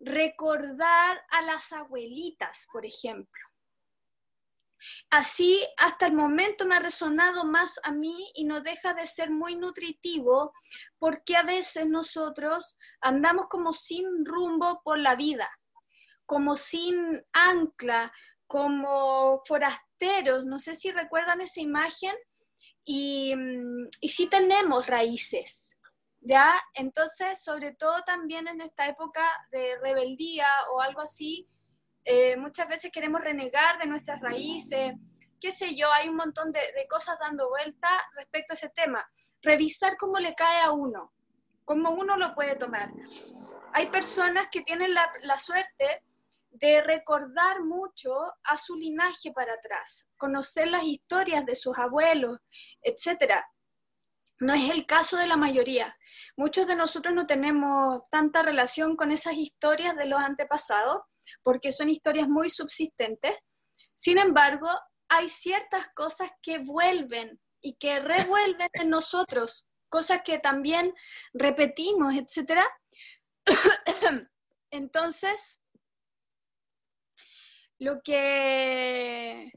[0.01, 3.52] recordar a las abuelitas, por ejemplo.
[5.11, 9.31] Así, hasta el momento me ha resonado más a mí y no deja de ser
[9.31, 10.53] muy nutritivo
[10.99, 15.49] porque a veces nosotros andamos como sin rumbo por la vida,
[16.27, 18.13] como sin ancla,
[18.47, 20.45] como forasteros.
[20.45, 22.15] No sé si recuerdan esa imagen
[22.85, 23.35] y,
[24.01, 25.77] y sí tenemos raíces.
[26.25, 26.55] ¿Ya?
[26.75, 31.49] Entonces, sobre todo también en esta época de rebeldía o algo así,
[32.05, 34.95] eh, muchas veces queremos renegar de nuestras raíces,
[35.41, 39.05] qué sé yo, hay un montón de, cosas dando vuelta respecto a ese tema.
[39.43, 41.13] Revisar cómo le cae a uno,
[41.65, 42.91] cómo uno lo puede tomar.
[43.73, 46.05] Hay personas que tienen la, la suerte
[46.51, 52.39] de recordar mucho a su linaje para atrás, conocer las historias de sus abuelos,
[52.83, 53.43] etc.
[54.39, 55.97] No es el caso de la mayoría.
[56.37, 61.03] Muchos de nosotros no tenemos tanta relación con esas historias de los antepasados
[61.43, 63.35] porque son historias muy subsistentes.
[63.95, 64.69] Sin embargo,
[65.09, 70.95] hay ciertas cosas que vuelven y que revuelven en nosotros, cosas que también
[71.33, 72.63] repetimos, etc.
[74.71, 75.61] Entonces,
[77.79, 79.53] lo que,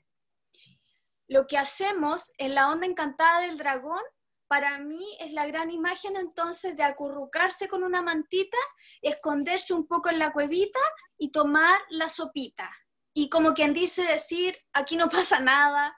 [1.27, 4.01] lo que hacemos en la onda encantada del dragón
[4.47, 8.57] para mí es la gran imagen entonces de acurrucarse con una mantita,
[9.01, 10.79] esconderse un poco en la cuevita
[11.17, 12.71] y tomar la sopita.
[13.13, 15.95] Y como quien dice decir, aquí no pasa nada.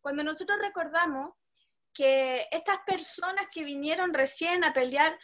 [0.00, 1.34] Cuando nosotros recordamos
[1.92, 5.18] que estas personas que vinieron recién a pelear,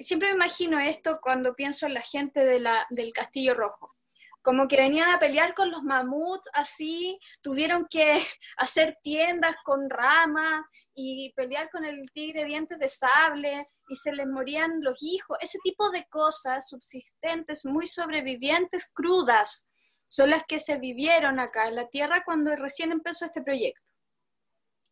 [0.00, 3.94] siempre me imagino esto cuando pienso en la gente del Castillo Rojo.
[4.42, 8.22] Como que venían a pelear con los mamuts, así, tuvieron que
[8.56, 14.26] hacer tiendas con ramas y pelear con el tigre dientes de sable y se les
[14.26, 19.66] morían los hijos, ese tipo de cosas subsistentes, muy sobrevivientes, crudas,
[20.08, 23.80] son las que se vivieron acá en la Tierra cuando recién empezó este proyecto.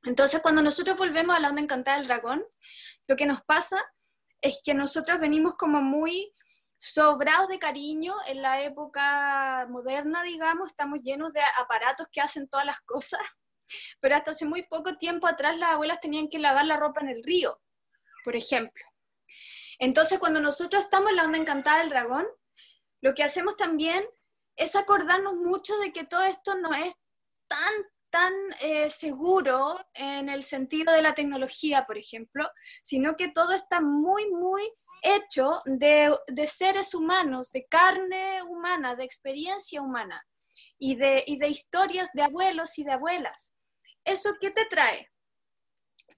[0.05, 2.45] Entonces, cuando nosotros volvemos a la onda encantada del dragón,
[3.09, 3.85] lo que nos pasa
[4.41, 6.33] es que nosotros venimos como muy
[6.79, 12.67] sobrados de cariño en la época moderna, digamos, estamos llenos de aparatos que hacen todas
[12.67, 13.21] las cosas,
[14.01, 17.09] pero hasta hace muy poco tiempo atrás las abuelas tenían que lavar la ropa en
[17.09, 17.61] el río,
[18.25, 18.85] por ejemplo.
[19.79, 22.27] Entonces, cuando nosotros estamos en la onda encantada del dragón,
[23.01, 24.05] lo que hacemos también
[24.57, 26.95] es acordarnos mucho de que todo esto no es
[27.47, 27.73] tan,
[28.11, 32.51] tan eh, seguro en el sentido de la tecnología, por ejemplo,
[32.83, 34.69] sino que todo está muy, muy
[35.03, 40.25] hecho de, seres humanos, de carne humana, de experiencia humana
[40.79, 43.53] y de, y de historias de abuelos y de abuelas.
[44.05, 45.11] ¿Eso qué te trae?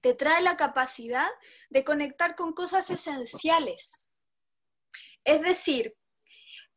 [0.01, 1.29] Te trae la capacidad
[1.69, 4.11] de conectar con cosas esenciales.
[5.25, 5.97] Es decir,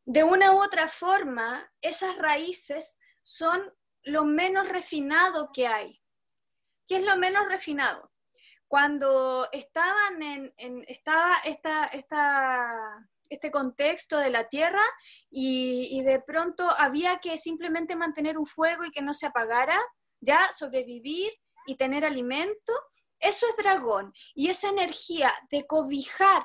[0.05, 6.01] de una u otra forma, esas raíces son lo menos refinado que hay.
[6.87, 8.12] ¿Qué es lo menos refinado?
[8.73, 14.81] Cuando estaban en, estaba esta, esta, este contexto de la tierra
[15.29, 19.79] y, de pronto había que simplemente mantener un fuego y que no se apagara,
[20.21, 21.31] ya sobrevivir
[21.67, 22.73] y tener alimento,
[23.19, 24.11] eso es dragón.
[24.33, 26.43] Y esa energía de cobijar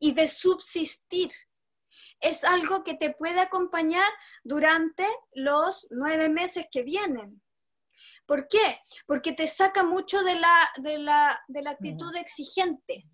[0.00, 1.30] y de subsistir
[2.18, 4.10] es algo que te puede acompañar
[4.42, 7.40] durante los nueve meses que vienen.
[8.26, 8.80] ¿Por qué?
[9.06, 13.04] Porque te saca mucho de la, de la, de la actitud exigente.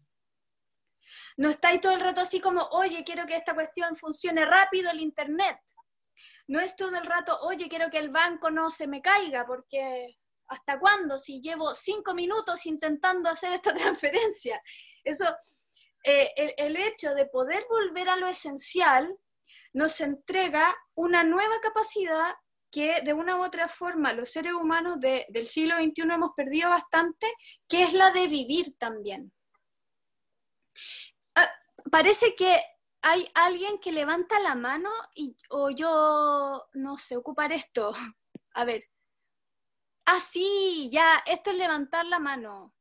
[1.37, 5.01] No estáis todo el rato así como, oye, quiero que esta cuestión funcione rápido el
[5.01, 5.59] Internet.
[6.49, 10.19] No es todo el rato, oye, quiero que el banco no se me caiga, porque
[10.49, 11.19] ¿hasta cuándo?
[11.19, 14.63] Si llevo cinco minutos intentando hacer esta transferencia.
[15.05, 15.27] Eso,
[16.05, 19.15] eh, el, el hecho de poder volver a lo esencial
[19.75, 22.35] nos entrega una nueva capacidad
[22.73, 27.31] que de una u otra forma los seres humanos del siglo XXI hemos perdido bastante,
[27.69, 29.31] que es la de vivir también.
[31.35, 31.51] Ah,
[31.91, 32.59] parece que
[33.03, 37.93] hay alguien que levanta la mano y, o yo, no sé, ocupar esto.
[38.55, 38.85] A ver.
[40.07, 42.75] Ah, sí, ya, esto es levantar la mano.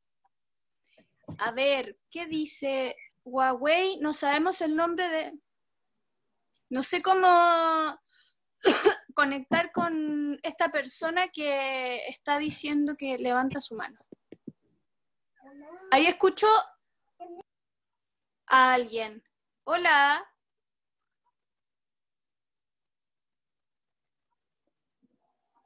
[1.38, 3.98] A ver, ¿qué dice Huawei?
[3.98, 5.38] No sabemos el nombre de...
[6.70, 7.28] No sé cómo
[9.14, 13.98] conectar con esta persona que está diciendo que levanta su mano.
[15.90, 16.46] Ahí escucho
[18.46, 19.22] a alguien.
[19.64, 20.26] Hola.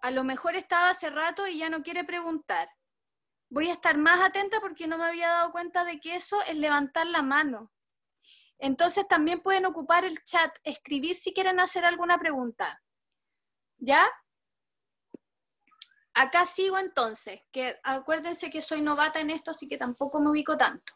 [0.01, 2.69] A lo mejor estaba hace rato y ya no quiere preguntar.
[3.49, 6.57] Voy a estar más atenta porque no me había dado cuenta de que eso es
[6.57, 7.73] levantar la mano.
[8.59, 12.83] Entonces también pueden ocupar el chat, escribir si quieren hacer alguna pregunta.
[13.79, 14.09] ¿Ya?
[16.15, 20.57] Acá sigo entonces, que acuérdense que soy novata en esto, así que tampoco me ubico
[20.57, 20.95] tanto.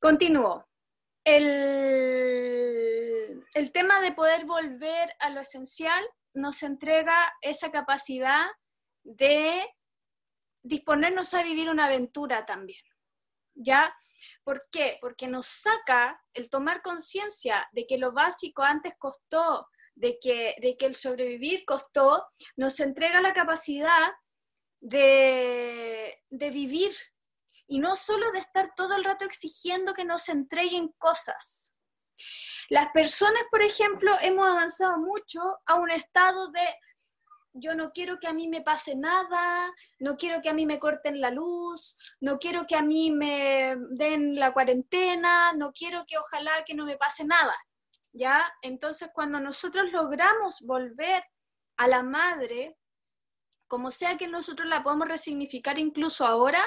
[0.00, 0.66] Continúo.
[1.24, 2.56] El,
[3.54, 8.46] el tema de poder volver a lo esencial nos entrega esa capacidad
[9.04, 9.64] de
[10.62, 12.82] disponernos a vivir una aventura también.
[13.54, 13.96] ¿Ya?
[14.42, 14.98] ¿Por qué?
[15.00, 20.76] Porque nos saca el tomar conciencia de que lo básico antes costó de que, de
[20.76, 22.24] que el sobrevivir costó,
[22.56, 24.12] nos entrega la capacidad
[24.80, 26.92] de, de vivir
[27.66, 31.72] y no solo de estar todo el rato exigiendo que nos entreguen cosas.
[32.68, 36.66] Las personas, por ejemplo, hemos avanzado mucho a un estado de
[37.58, 40.78] yo no quiero que a mí me pase nada, no quiero que a mí me
[40.78, 46.18] corten la luz, no quiero que a mí me den la cuarentena, no quiero que
[46.18, 47.56] ojalá que no me pase nada.
[48.16, 48.44] ¿Ya?
[48.62, 51.22] Entonces, cuando nosotros logramos volver
[51.76, 52.78] a la madre,
[53.68, 56.66] como sea que nosotros la podemos resignificar incluso ahora,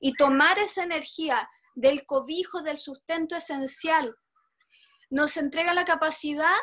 [0.00, 4.16] y tomar esa energía del cobijo, del sustento esencial,
[5.10, 6.56] nos entrega la capacidad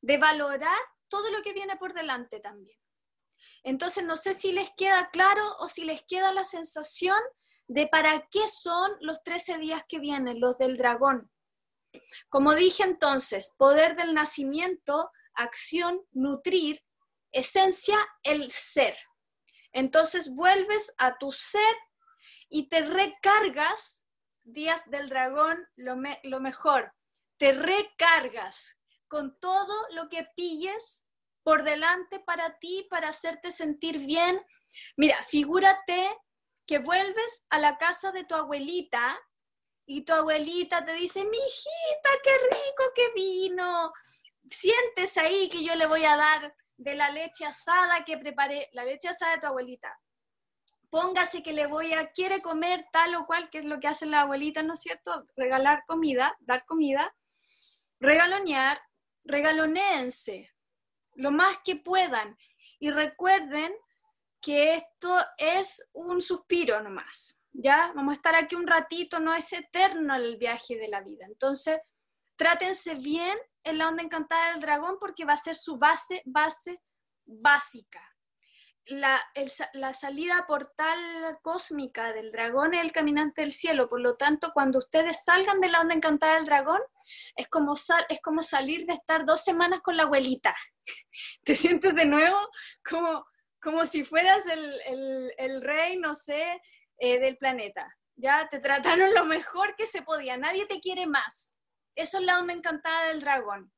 [0.00, 0.78] de valorar
[1.08, 2.78] todo lo que viene por delante también.
[3.64, 7.18] Entonces, no sé si les queda claro o si les queda la sensación
[7.66, 11.30] de para qué son los 13 días que vienen, los del dragón.
[12.28, 16.84] Como dije entonces, poder del nacimiento, acción, nutrir,
[17.32, 18.96] esencia, el ser.
[19.72, 21.76] Entonces vuelves a tu ser
[22.48, 24.04] y te recargas,
[24.44, 26.92] días del dragón, lo, mejor,
[27.38, 28.76] te recargas
[29.08, 31.06] con todo lo que pilles
[31.42, 34.44] por delante para ti, para hacerte sentir bien.
[34.96, 36.16] Mira, figúrate
[36.66, 39.18] que vuelves a la casa de tu abuelita
[39.92, 43.92] y tu abuelita te dice, mi hijita, qué rico que vino,
[44.50, 48.84] sientes ahí que yo le voy a dar de la leche asada que preparé, la
[48.84, 49.94] leche asada de tu abuelita.
[50.88, 54.06] Póngase que le voy a, quiere comer tal o cual, que es lo que hace
[54.06, 55.26] la abuelita, ¿no es cierto?
[55.36, 57.14] Regalar comida, dar comida,
[58.00, 58.80] regalonear,
[59.24, 60.50] regalonéense
[61.16, 62.38] lo más que puedan.
[62.78, 63.74] Y recuerden
[64.40, 67.92] que esto es un suspiro nomás, ¿ya?
[67.94, 71.26] Vamos a estar aquí un ratito, no es eterno el viaje de la vida.
[71.26, 71.80] Entonces,
[72.36, 76.80] trátense bien en la onda encantada del dragón porque va a ser su base, base
[77.24, 78.00] básica.
[78.86, 79.22] La,
[79.74, 80.98] la, salida portal
[81.40, 85.68] cósmica del dragón es el caminante del cielo, por lo tanto, cuando ustedes salgan de
[85.68, 86.80] la onda encantada del dragón,
[87.36, 87.74] es como,
[88.08, 90.54] es como salir de estar dos semanas con la abuelita.
[91.44, 92.36] Te sientes de nuevo
[92.88, 93.24] como,
[93.60, 96.60] como si fueras el, el, rey, no sé,
[97.02, 97.98] eh, del planeta.
[98.14, 101.52] Ya te trataron lo mejor que se podía, nadie te quiere más.
[101.96, 103.72] Eso es la onda encantada del dragón.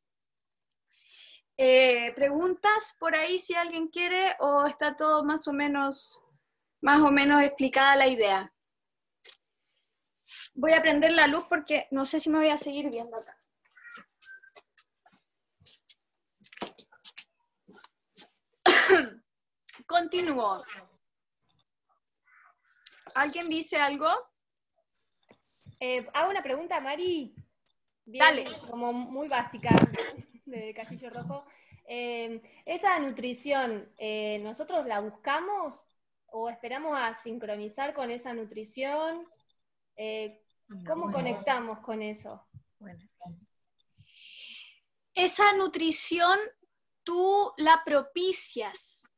[1.57, 6.23] Eh, ¿Preguntas por ahí si alguien quiere o está todo más o menos,
[6.83, 8.53] más o menos explicada la idea?
[10.53, 13.39] Voy a prender la luz porque no sé si me voy a seguir viendo acá.
[19.87, 20.63] Continúo.
[23.15, 24.09] ¿Alguien dice algo?
[25.81, 27.35] Eh, hago una pregunta, Mari.
[28.05, 28.47] Dale.
[28.69, 29.71] Como muy básica
[30.45, 31.47] de Castillo Rojo.
[31.87, 35.85] Eh, esa nutrición, eh, ¿nosotros la buscamos
[36.27, 39.29] o esperamos a sincronizar con esa nutrición?
[39.97, 40.43] Eh,
[40.87, 42.47] ¿Cómo conectamos con eso?
[45.15, 46.39] Esa nutrición
[47.05, 49.09] tú la propicias,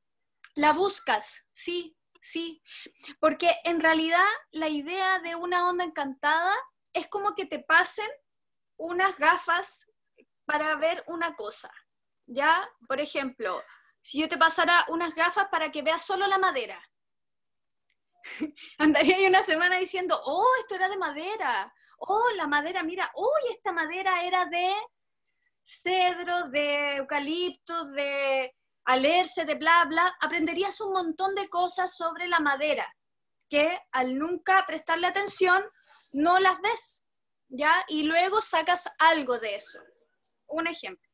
[0.54, 2.62] la buscas, sí, sí,
[3.20, 6.54] porque en realidad la idea de una onda encantada
[6.92, 8.08] es como que te pasen
[8.78, 9.90] unas gafas
[10.44, 11.70] para ver una cosa,
[12.26, 12.68] ¿ya?
[12.88, 13.62] Por ejemplo,
[14.00, 16.80] si yo te pasara unas gafas para que veas solo la madera,
[18.78, 23.32] andaría ahí una semana diciendo, oh, esto era de madera, oh, la madera, mira, oh,
[23.50, 24.72] esta madera era de
[25.62, 28.55] cedro, de eucalipto, de
[28.86, 32.86] alerce, de bla, bla, aprenderías un montón de cosas sobre la madera
[33.48, 35.62] que al nunca prestarle atención
[36.12, 37.04] no las ves,
[37.48, 37.84] ¿ya?
[37.88, 39.78] Y luego sacas algo de eso
[40.48, 41.08] un ejemplo.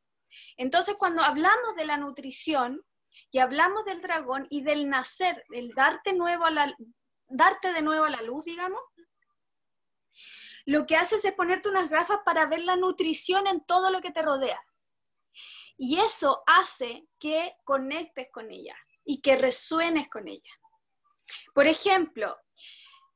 [0.57, 2.83] Entonces, cuando hablamos de la nutrición
[3.31, 6.73] y hablamos del dragón y del nacer, del darte, nuevo a
[7.27, 8.79] darte de nuevo a la luz, digamos,
[10.65, 14.11] lo que haces es ponerte unas gafas para ver la nutrición en todo lo que
[14.11, 14.61] te rodea.
[15.77, 20.51] Y eso hace que conectes con ella y que resuenes con ella.
[21.53, 22.37] Por ejemplo,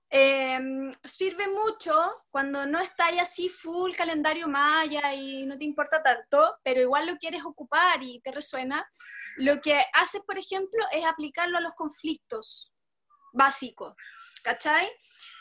[0.09, 1.93] Em, sirve mucho
[2.29, 7.17] cuando no estáis así full calendario maya y no te importa tanto, pero igual lo
[7.17, 8.89] quieres ocupar y te resuena.
[9.37, 12.73] Lo que haces, por ejemplo, es aplicarlo a los conflictos
[13.33, 13.93] básicos.
[14.43, 14.89] ¿Cachai?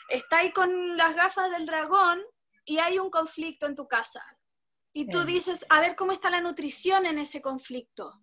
[0.09, 2.21] Estáis con las gafas del dragón
[2.65, 4.21] y hay un conflicto en tu casa.
[4.93, 8.13] Y tú dices, a ver cómo está la nutrición en ese conflicto.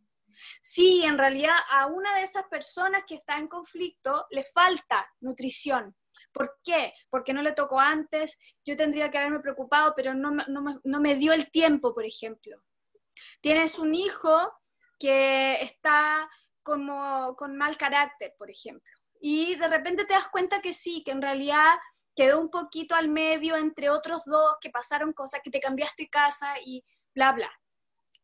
[0.60, 5.94] Sí, en realidad a una de esas personas que está en conflicto le falta nutrición
[6.34, 6.92] ¿Por qué?
[7.10, 11.32] Porque no le tocó antes, yo tendría que haberme preocupado, pero no, no, me dio
[11.32, 12.60] el tiempo, por ejemplo.
[13.40, 14.52] Tienes un hijo
[14.98, 16.28] que está
[16.64, 18.90] como con mal carácter, por ejemplo,
[19.20, 21.78] y de repente te das cuenta que sí, que en realidad
[22.14, 26.54] quedó un poquito al medio entre otros dos, que pasaron cosas, que te cambiaste casa
[26.64, 26.84] y
[27.14, 27.50] bla, bla.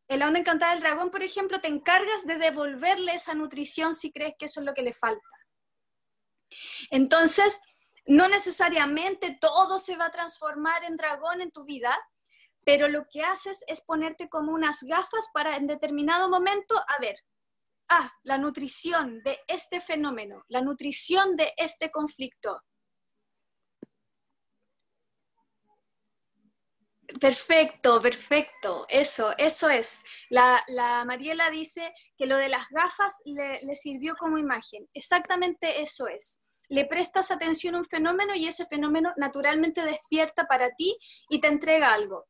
[0.08, 4.10] En la onda encantada del dragón, por ejemplo, te encargas de devolverle esa nutrición si
[4.10, 5.28] crees que eso es lo que le falta.
[6.90, 7.60] Entonces,
[8.06, 11.96] no necesariamente todo se va a transformar en dragón en tu vida,
[12.64, 17.16] pero lo que haces es ponerte como unas gafas para en determinado momento, a ver,
[17.88, 22.60] ah, la nutrición de este fenómeno, la nutrición de este conflicto.
[27.18, 30.04] Perfecto, perfecto, eso, eso es.
[30.28, 30.62] La,
[31.06, 34.86] Mariela dice que lo de las gafas le, le sirvió como imagen.
[34.92, 36.40] Exactamente eso es
[36.70, 40.96] le prestas atención a un fenómeno y ese fenómeno naturalmente despierta para ti
[41.28, 42.28] y te entrega algo.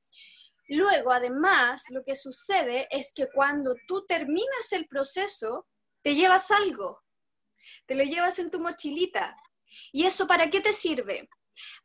[0.69, 5.67] Luego, además, lo que sucede es que cuando tú terminas el proceso,
[6.03, 7.03] te llevas algo,
[7.87, 9.37] te lo llevas en tu mochilita.
[9.93, 11.29] ¿Y eso para qué te sirve?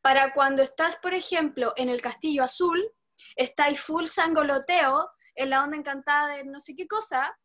[0.01, 2.91] Para cuando estás, por ejemplo, en el Castillo Azul,
[3.35, 7.37] estáis full sangoloteo, en la onda encantada de no sé qué cosa,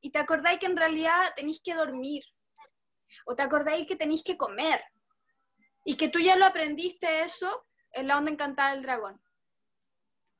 [0.00, 2.24] y te acordáis que en realidad tenéis que dormir,
[3.26, 4.82] o te acordáis que tenéis que comer,
[5.84, 9.20] y que tú ya lo aprendiste eso en la onda encantada del dragón.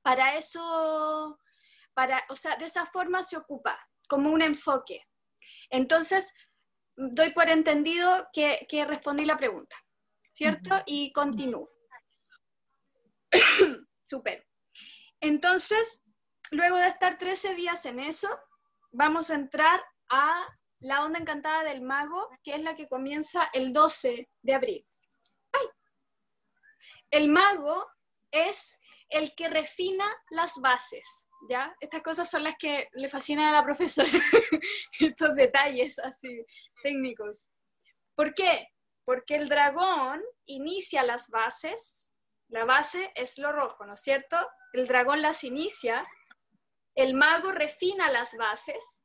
[0.03, 1.38] Para eso,
[1.95, 3.78] para, o sea, de esa forma se ocupa,
[4.09, 5.05] como un enfoque.
[5.70, 6.32] Entonces,
[6.97, 9.76] doy por entendido que, que respondí la pregunta,
[10.43, 10.82] ¿cierto?
[10.86, 11.70] Y continúo.
[14.05, 14.45] Super.
[15.20, 16.03] Entonces,
[16.51, 18.28] luego de estar 13 días en eso,
[18.90, 20.45] vamos a entrar a
[20.80, 24.86] la onda encantada del mago, que es la que comienza el 12 de abril.
[25.53, 25.66] ¡Ay!
[27.12, 27.86] El mago
[28.32, 28.76] es
[29.11, 31.72] el que refina las bases, ¿ya?
[31.80, 34.09] Estas cosas son las que le fascinan a la profesora,
[34.99, 36.45] estos detalles así
[36.82, 37.49] técnicos.
[38.16, 38.72] ¿Por qué?
[39.05, 42.15] Porque el dragón inicia las bases,
[42.49, 44.37] la base es lo rojo, ¿no es cierto?
[44.73, 46.07] El dragón las inicia,
[46.95, 49.03] el mago refina las bases,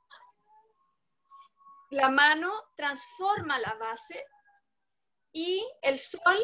[1.89, 4.25] la mano transforma la base
[5.31, 6.37] y el sol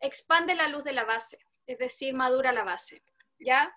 [0.00, 3.02] expande la luz de la base es decir, madura la base,
[3.38, 3.76] ¿ya?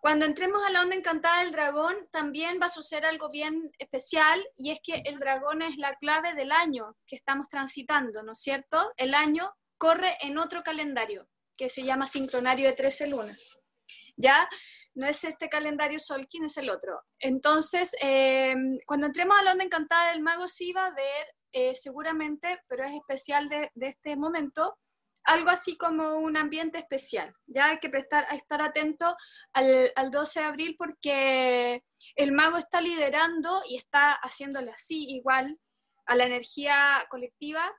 [0.00, 4.42] Cuando entremos a la onda encantada del dragón, también va a suceder algo bien especial
[4.56, 8.40] y es que el dragón es la clave del año que estamos transitando, ¿no es
[8.40, 8.92] cierto?
[8.96, 13.58] El año corre en otro calendario que se llama sincronario de 13 lunas,
[14.16, 14.48] ¿ya?
[14.94, 17.02] No es este calendario Solkin, es el otro.
[17.18, 18.54] Entonces, eh,
[18.86, 22.84] cuando entremos a la onda encantada del mago, sí va a ver eh, seguramente, pero
[22.84, 24.78] es especial de, de este momento,
[25.24, 27.34] algo así como un ambiente especial.
[27.46, 29.16] Ya hay que prestar, a estar atento
[29.52, 31.84] al, al, 12 de abril porque
[32.16, 35.58] el mago está liderando y está haciéndole así igual
[36.06, 37.70] a la energía colectiva,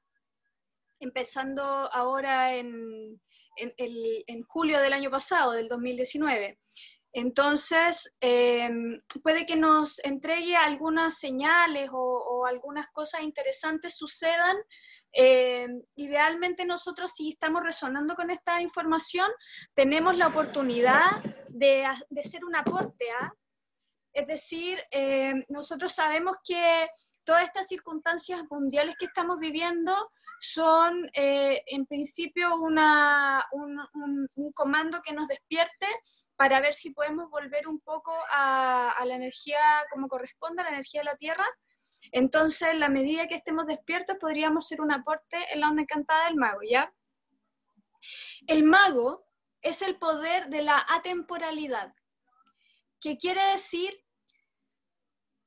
[0.99, 3.19] empezando ahora en,
[3.57, 6.59] en, el, en julio del año pasado, del 2019.
[7.13, 8.69] Entonces, eh,
[9.21, 14.55] puede que nos entregue algunas señales o, o algunas cosas interesantes sucedan
[15.13, 19.29] eh, idealmente nosotros si estamos resonando con esta información,
[19.73, 23.05] tenemos la oportunidad de, de ser un aporte.
[23.19, 23.31] ¿ah?
[24.13, 26.89] Es decir, eh, nosotros sabemos que
[27.23, 29.93] todas estas circunstancias mundiales que estamos viviendo
[30.39, 35.85] son eh, en principio una, un, comando que nos despierte
[36.35, 39.59] para ver si podemos volver un poco a la energía
[39.91, 41.45] como corresponde, a la energía de la Tierra
[42.11, 46.25] entonces, en la medida que estemos despiertos, podríamos ser un aporte en la onda encantada
[46.25, 46.93] del mago, ¿ya?
[48.47, 49.25] El mago
[49.61, 51.93] es el poder de la atemporalidad,
[52.99, 54.03] que quiere decir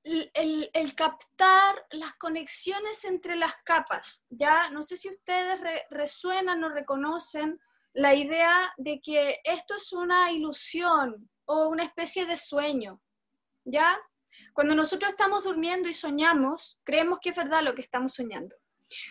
[0.04, 4.24] el, captar las conexiones entre las capas.
[4.28, 7.58] Ya no sé si ustedes re, resuenan o reconocen
[7.94, 13.00] la idea de que esto es una ilusión o una especie de sueño.
[13.64, 13.98] ¿Ya?
[14.54, 18.56] Cuando nosotros estamos durmiendo y soñamos, creemos que es verdad lo que estamos soñando.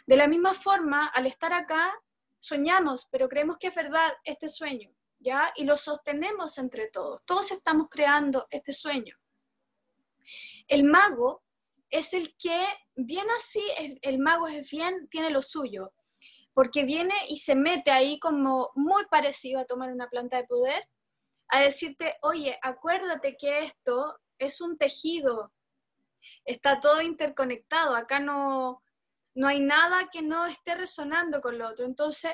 [0.07, 1.93] De la misma forma, al estar acá,
[2.39, 5.51] soñamos, pero creemos que es verdad este sueño, ¿ya?
[5.57, 7.21] Y lo sostenemos entre todos.
[7.25, 9.17] Todos estamos creando este sueño.
[10.69, 11.43] El mago
[11.89, 12.65] es el que,
[12.95, 13.63] bien así,
[14.01, 15.93] el mago es bien, tiene lo suyo,
[16.53, 20.87] porque viene y se mete ahí como muy parecido a tomar una planta de poder,
[21.49, 25.53] a decirte, oye, acuérdate que esto es un tejido,
[26.45, 28.81] está todo interconectado, acá no,
[29.35, 31.85] no hay nada que no esté resonando con lo otro.
[31.85, 32.33] Entonces,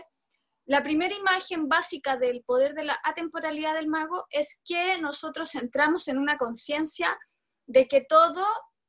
[0.66, 6.08] la primera imagen básica del poder de la atemporalidad del mago es que nosotros entramos
[6.08, 7.18] en una conciencia
[7.66, 8.46] de que todo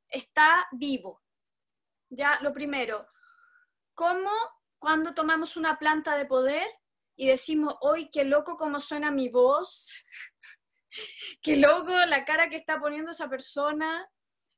[0.07, 1.21] está vivo.
[2.09, 3.07] Ya, lo primero,
[3.95, 4.29] ¿cómo
[4.77, 6.67] cuando tomamos una planta de poder
[7.15, 10.03] y decimos, hoy qué loco cómo suena mi voz,
[11.41, 14.07] qué loco la cara que está poniendo esa persona,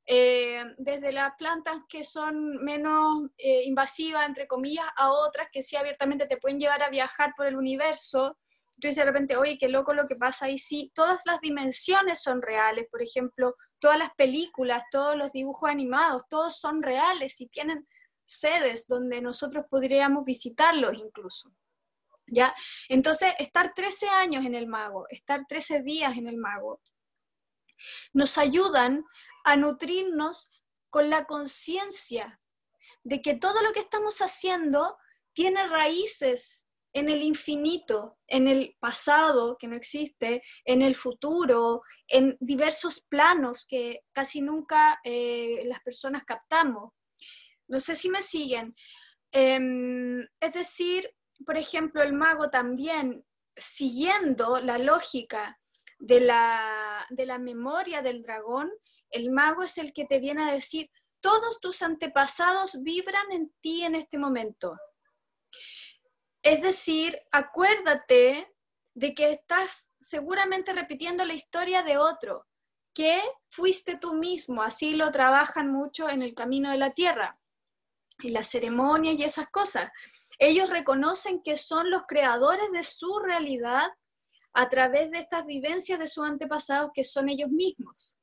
[0.06, 5.76] eh, desde las plantas que son menos eh, invasivas, entre comillas, a otras que sí
[5.76, 8.38] abiertamente te pueden llevar a viajar por el universo.
[8.76, 10.58] Dices de repente, oye, qué loco lo que pasa ahí.
[10.58, 12.86] Sí, todas las dimensiones son reales.
[12.90, 17.88] Por ejemplo, todas las películas, todos los dibujos animados, todos son reales y tienen
[18.24, 21.50] sedes donde nosotros podríamos visitarlos incluso.
[22.34, 22.54] ¿Ya?
[22.88, 26.80] Entonces, estar 13 años en el mago, estar 13 días en el mago,
[28.12, 29.04] nos ayudan
[29.44, 30.50] a nutrirnos
[30.90, 32.40] con la conciencia
[33.02, 34.96] de que todo lo que estamos haciendo
[35.34, 42.36] tiene raíces en el infinito, en el pasado que no existe, en el futuro, en
[42.40, 46.92] diversos planos que casi nunca eh, las personas captamos.
[47.66, 48.76] No sé si me siguen.
[49.32, 49.58] Eh,
[50.38, 51.12] es decir,
[51.44, 53.24] por ejemplo, el mago también,
[53.56, 55.58] siguiendo la lógica
[55.98, 58.70] de la, de la memoria del dragón,
[59.10, 63.82] el mago es el que te viene a decir, todos tus antepasados vibran en ti
[63.84, 64.76] en este momento.
[66.42, 68.54] Es decir, acuérdate
[68.94, 72.46] de que estás seguramente repitiendo la historia de otro,
[72.94, 73.20] que
[73.50, 77.38] fuiste tú mismo, así lo trabajan mucho en el camino de la tierra
[78.18, 79.90] y las ceremonias y esas cosas.
[80.38, 83.88] Ellos reconocen que son los creadores de su realidad
[84.52, 88.16] a través de estas vivencias de sus antepasados que son ellos mismos.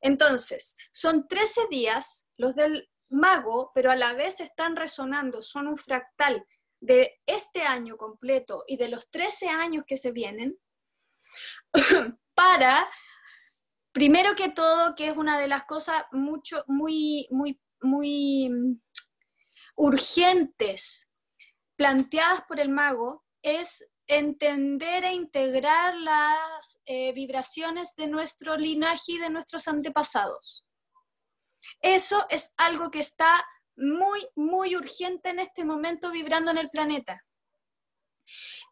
[0.00, 5.76] Entonces, son 13 días los del mago, pero a la vez están resonando, son un
[5.76, 6.44] fractal
[6.80, 10.56] de este año completo y de los 13 años que se vienen
[12.34, 12.88] para,
[13.92, 18.50] primero que todo, que es una de las cosas mucho, muy, muy, muy
[19.74, 21.08] urgentes
[21.76, 29.18] planteadas por el mago, es entender e integrar las eh, vibraciones de nuestro linaje y
[29.18, 30.64] de nuestros antepasados.
[31.80, 33.44] Eso es algo que está
[33.76, 37.22] muy, muy urgente en este momento vibrando en el planeta.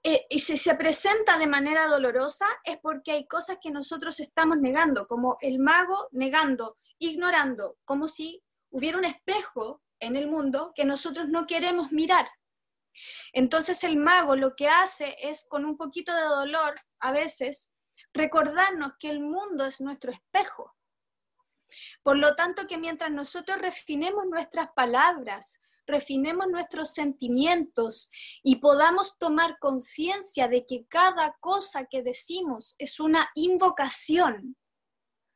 [0.03, 4.59] Eh, y si se presenta de manera dolorosa es porque hay cosas que nosotros estamos
[4.59, 10.85] negando, como el mago negando, ignorando, como si hubiera un espejo en el mundo que
[10.85, 12.29] nosotros no queremos mirar.
[13.33, 17.71] Entonces el mago lo que hace es, con un poquito de dolor, a veces,
[18.13, 20.75] recordarnos que el mundo es nuestro espejo.
[22.03, 28.11] Por lo tanto, que mientras nosotros refinemos nuestras palabras, refinemos nuestros sentimientos
[28.43, 34.57] y podamos tomar conciencia de que cada cosa que decimos es una invocación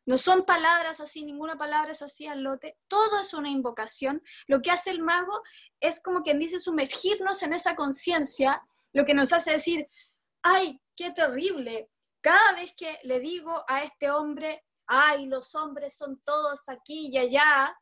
[0.08, 4.22] no son palabras así, ninguna palabra es así al lote, todo es una invocación.
[4.46, 5.42] Lo que hace el mago
[5.80, 9.86] es como quien dice sumergirnos en esa conciencia, lo que nos hace decir,
[10.40, 11.90] ay, qué terrible.
[12.22, 17.18] Cada vez que le digo a este hombre, ay, los hombres son todos aquí y
[17.18, 17.78] allá,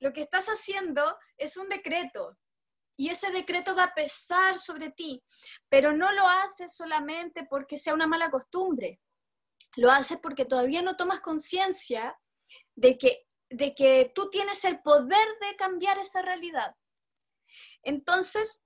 [0.00, 2.36] lo que estás haciendo es un decreto.
[2.96, 5.22] Y ese decreto va a pesar sobre ti,
[5.68, 9.00] pero no lo haces solamente porque sea una mala costumbre
[9.76, 12.18] lo haces porque todavía no tomas conciencia
[12.74, 16.76] de que, de que tú tienes el poder de cambiar esa realidad.
[17.82, 18.64] Entonces,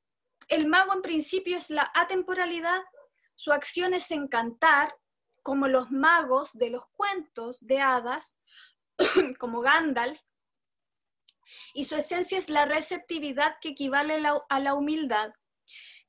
[0.49, 2.83] el mago en principio es la atemporalidad,
[3.35, 4.95] su acción es encantar,
[5.43, 8.39] como los magos de los cuentos de hadas,
[9.39, 10.21] como Gandalf,
[11.75, 15.33] y su esencia es la receptividad que equivale a la humildad,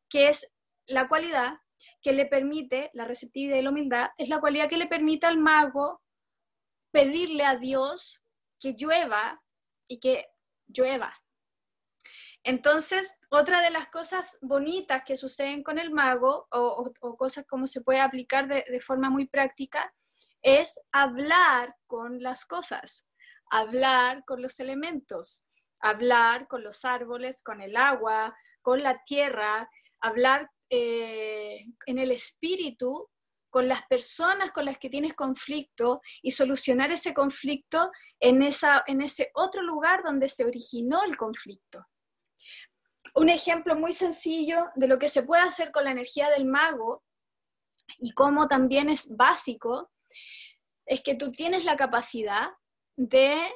[0.10, 0.52] que es
[0.88, 1.60] la cualidad
[2.08, 5.38] que le permite, la receptividad y la humildad, es la cualidad que le permite al
[5.38, 6.02] mago
[6.90, 8.24] pedirle a Dios
[8.62, 9.44] que llueva
[9.90, 10.26] y que
[10.68, 11.14] llueva.
[12.44, 17.82] Entonces, otra de las cosas bonitas que suceden con el mago, o, cosas como se
[17.82, 19.94] puede aplicar de, de forma muy práctica,
[20.42, 23.06] es hablar con las cosas,
[23.52, 25.46] hablar con los elementos,
[25.82, 33.10] hablar con los árboles, con el agua, con la tierra, hablar eh, en el espíritu
[33.50, 39.02] con las personas con las que tienes conflicto y solucionar ese conflicto en, esa, en
[39.02, 41.86] ese otro lugar donde se originó el conflicto.
[43.16, 47.04] Un ejemplo muy sencillo de lo que se puede hacer con la energía del mago
[47.98, 49.92] y cómo también es básico,
[50.86, 52.50] es que tú tienes la capacidad
[52.98, 53.50] de,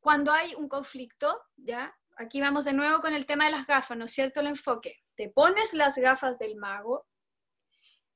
[0.00, 1.94] cuando hay un conflicto, ¿ya?
[2.16, 4.40] Aquí vamos de nuevo con el tema de las gafas, ¿no es cierto?
[4.40, 7.06] El enfoque te pones las gafas del mago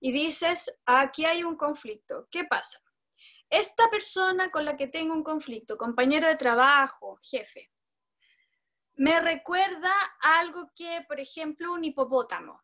[0.01, 2.29] y dices, aquí hay un conflicto.
[2.31, 2.81] ¿Qué pasa?
[3.51, 7.71] Esta persona con la que tengo un conflicto, compañero de trabajo, jefe,
[8.95, 12.63] me recuerda algo que, por ejemplo, un hipopótamo.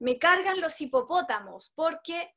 [0.00, 2.34] Me cargan los hipopótamos porque,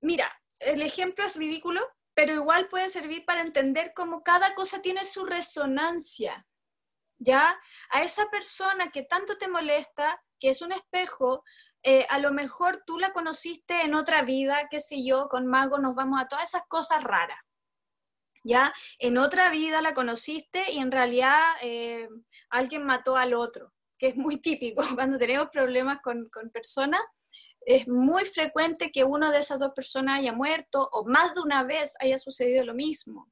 [0.00, 5.04] mira, el ejemplo es ridículo, pero igual puede servir para entender cómo cada cosa tiene
[5.04, 6.46] su resonancia.
[7.20, 7.56] ¿Ya?
[7.90, 11.44] A esa persona que tanto te molesta, que es un espejo,
[11.82, 15.78] eh, a lo mejor tú la conociste en otra vida, qué sé yo, con mago
[15.78, 17.38] nos vamos a todas esas cosas raras.
[18.42, 18.72] ¿Ya?
[18.98, 22.08] En otra vida la conociste y en realidad eh,
[22.48, 27.02] alguien mató al otro, que es muy típico cuando tenemos problemas con, con personas.
[27.60, 31.62] Es muy frecuente que uno de esas dos personas haya muerto o más de una
[31.64, 33.30] vez haya sucedido lo mismo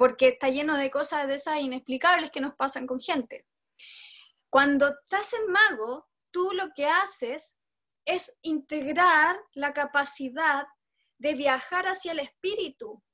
[0.00, 3.46] porque está lleno de cosas de esas inexplicables que nos pasan con gente.
[4.48, 7.60] Cuando estás en mago, tú lo que haces
[8.06, 10.66] es integrar la capacidad
[11.18, 13.04] de viajar hacia el espíritu,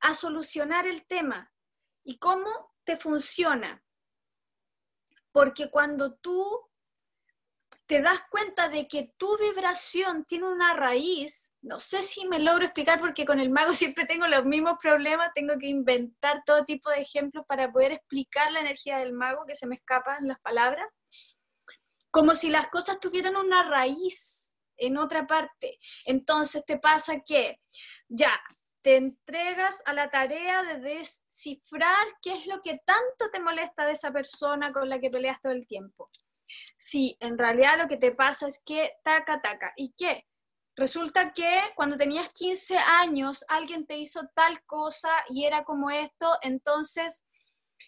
[0.00, 1.50] a solucionar el tema.
[2.04, 3.82] ¿Y cómo te funciona?
[5.32, 6.68] Porque cuando tú
[7.86, 12.64] te das cuenta de que tu vibración tiene una raíz, no sé si me logro
[12.64, 16.90] explicar porque con el mago siempre tengo los mismos problemas, tengo que inventar todo tipo
[16.90, 20.86] de ejemplos para poder explicar la energía del mago que se me escapan las palabras,
[22.10, 25.78] como si las cosas tuvieran una raíz en otra parte.
[26.06, 27.60] Entonces te pasa que
[28.08, 28.38] ya
[28.82, 33.92] te entregas a la tarea de descifrar qué es lo que tanto te molesta de
[33.92, 36.10] esa persona con la que peleas todo el tiempo
[36.76, 39.72] Sí, en realidad lo que te pasa es que taca, taca.
[39.76, 40.26] ¿Y qué?
[40.76, 46.38] Resulta que cuando tenías 15 años alguien te hizo tal cosa y era como esto,
[46.40, 47.26] entonces,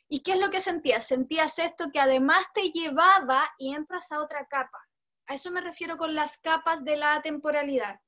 [0.09, 1.07] ¿y qué es lo que sentías?
[1.07, 4.79] Sentías esto que además te llevaba y entras a otra capa.
[5.27, 8.01] A eso me refiero con las capas de la temporalidad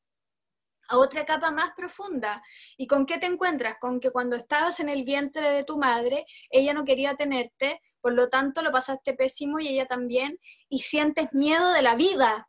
[0.88, 2.42] a otra capa más profunda.
[2.76, 3.76] ¿Y con qué te encuentras?
[3.80, 8.12] Con que cuando estabas en el vientre de tu madre, ella no quería tenerte, por
[8.12, 12.48] lo tanto lo pasaste pésimo y ella también, y sientes miedo de la vida.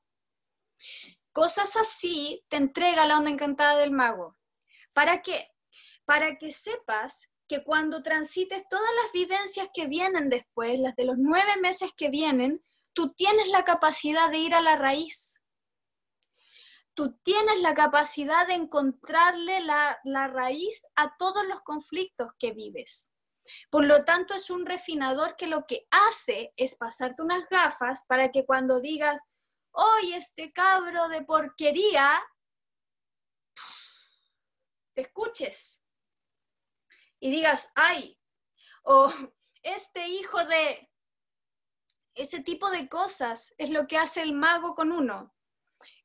[1.37, 4.35] Cosas así te entrega la onda encantada del mago.
[4.95, 5.51] ¿Para qué?
[6.03, 11.17] Para que sepas que cuando transites todas las vivencias que vienen después, las de los
[11.19, 15.39] nueve meses que vienen, tú tienes la capacidad de ir a la raíz.
[16.95, 23.11] Tú tienes la capacidad de encontrarle la, la raíz a todos los conflictos que vives.
[23.69, 28.31] Por lo tanto, es un refinador que lo que hace es pasarte unas gafas para
[28.31, 29.21] que cuando digas,
[29.77, 32.19] hoy este cabro de porquería,
[34.93, 35.83] te escuches
[37.19, 38.19] y digas, ay,
[38.83, 39.11] o
[39.61, 40.89] este hijo de...
[42.15, 45.35] Ese tipo de cosas es lo que hace el mago con uno.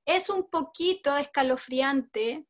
[0.05, 2.47] Es un poquito escalofriante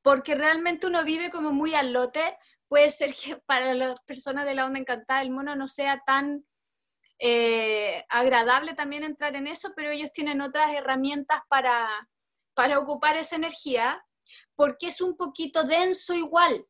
[0.00, 2.38] porque realmente uno vive como muy al lote,
[2.68, 6.46] puede ser que para las personas de la onda encantada el mono no sea tan
[7.26, 11.88] eh, agradable también entrar en eso, pero ellos tienen otras herramientas para,
[12.52, 14.04] para ocupar esa energía,
[14.54, 16.66] porque es un poquito denso igual.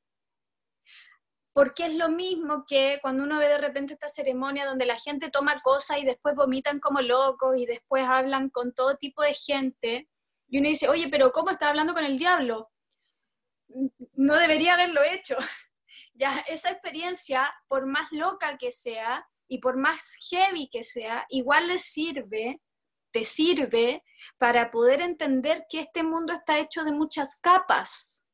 [1.53, 5.29] Porque es lo mismo que cuando uno ve de repente esta ceremonia donde la gente
[5.29, 10.09] toma cosas y después vomitan como locos y después hablan con todo tipo de gente.
[10.47, 12.71] Y uno dice, oye, pero ¿cómo está hablando con el diablo?
[14.13, 15.37] No debería haberlo hecho.
[16.15, 21.69] ya esa experiencia, por más loca que sea y por más heavy que sea, igual
[21.69, 22.61] le sirve,
[23.13, 24.03] te sirve
[24.39, 28.25] para poder entender que este mundo está hecho de muchas capas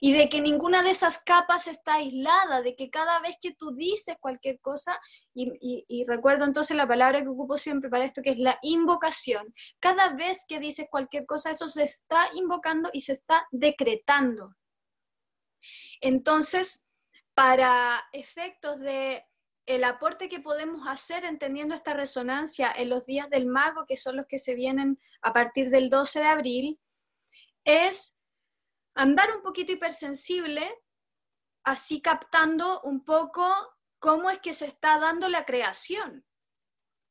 [0.00, 3.74] y de que ninguna de esas capas está aislada, de que cada vez que tú
[3.74, 4.98] dices cualquier cosa,
[5.34, 5.52] y,
[5.88, 10.10] y, recuerdo entonces la palabra que ocupo siempre para esto, que es la invocación, cada
[10.10, 14.54] vez que dices cualquier cosa, eso se está invocando y se está decretando.
[16.00, 16.84] Entonces,
[17.34, 19.24] para efectos de
[19.66, 24.16] el aporte que podemos hacer entendiendo esta resonancia en los días del mago, que son
[24.16, 26.80] los que se vienen a partir del 12 de abril,
[27.64, 28.16] es
[28.94, 30.72] andar un poquito hipersensible,
[31.64, 33.44] así captando un poco
[33.98, 36.24] cómo es que se está dando la creación,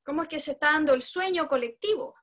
[0.05, 2.15] cómo es que se está dando el sueño colectivo,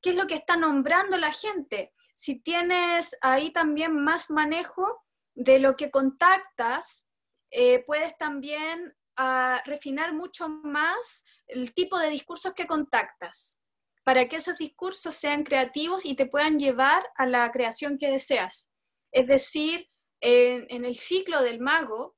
[0.00, 1.92] qué es lo que está nombrando la gente.
[2.14, 7.04] Si tienes ahí también más manejo de lo que contactas,
[7.50, 13.60] eh, puedes también ah, refinar mucho más el tipo de discursos que contactas,
[14.04, 18.70] para que esos discursos sean creativos y te puedan llevar a la creación que deseas.
[19.12, 19.88] Es decir,
[20.20, 22.16] en, el ciclo del mago,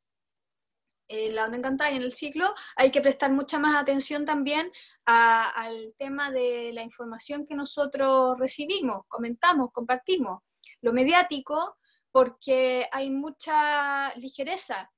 [1.09, 4.70] en la onda encantada y en el ciclo, hay que prestar mucha más atención también
[5.05, 10.40] al tema de la información que nosotros recibimos, comentamos, compartimos.
[10.80, 11.76] Lo mediático,
[12.11, 14.90] porque hay mucha ligereza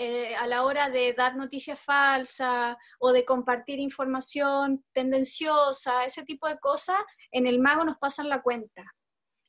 [0.00, 6.46] eh, a la hora de dar noticias falsas o de compartir información tendenciosa, ese tipo
[6.46, 6.98] de cosas,
[7.32, 8.84] en el mago nos pasan la cuenta.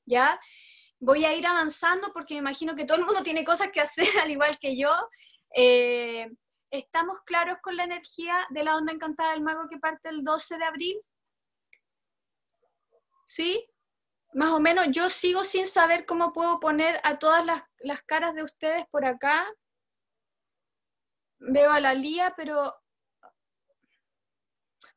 [0.07, 0.39] ¿Ya?
[0.99, 4.07] Voy a ir avanzando porque me imagino que todo el mundo tiene cosas que hacer,
[4.23, 4.91] al igual que yo.
[5.55, 6.27] Eh,
[6.71, 10.57] ¿Estamos claros con la energía de la onda encantada del mago que parte el 12
[10.57, 11.01] de abril?
[13.27, 13.69] ¿Sí?
[14.33, 18.33] Más o menos, yo sigo sin saber cómo puedo poner a todas las, las caras
[18.33, 19.47] de ustedes por acá
[21.39, 22.75] veo a la Lía, pero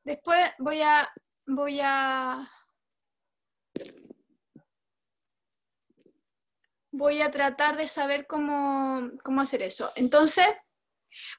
[0.04, 1.10] después voy a,
[1.46, 2.50] voy a,
[6.90, 9.90] voy a tratar de saber cómo, cómo hacer eso.
[9.96, 10.46] Entonces,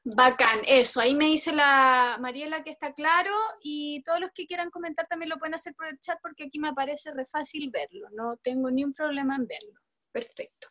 [0.04, 1.00] bacán, eso.
[1.00, 5.30] Ahí me dice la Mariela que está claro y todos los que quieran comentar también
[5.30, 8.08] lo pueden hacer por el chat porque aquí me parece re fácil verlo.
[8.12, 9.80] No tengo ni un problema en verlo.
[10.12, 10.70] Perfecto.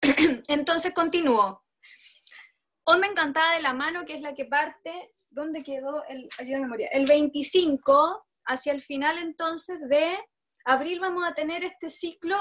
[0.48, 1.62] Entonces continúo.
[2.84, 6.88] Onda Encantada de la Mano, que es la que parte, ¿dónde quedó el, ayuda memoria?
[6.88, 10.18] El 25, hacia el final entonces de
[10.64, 12.36] abril vamos a tener este ciclo.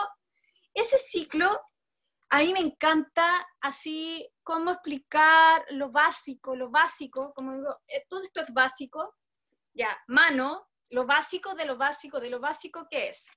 [0.74, 1.60] Ese ciclo,
[2.30, 8.24] a mí me encanta así cómo explicar lo básico, lo básico, como digo, eh, todo
[8.24, 9.16] esto es básico,
[9.74, 13.30] ya, mano, lo básico de lo básico de lo básico que es.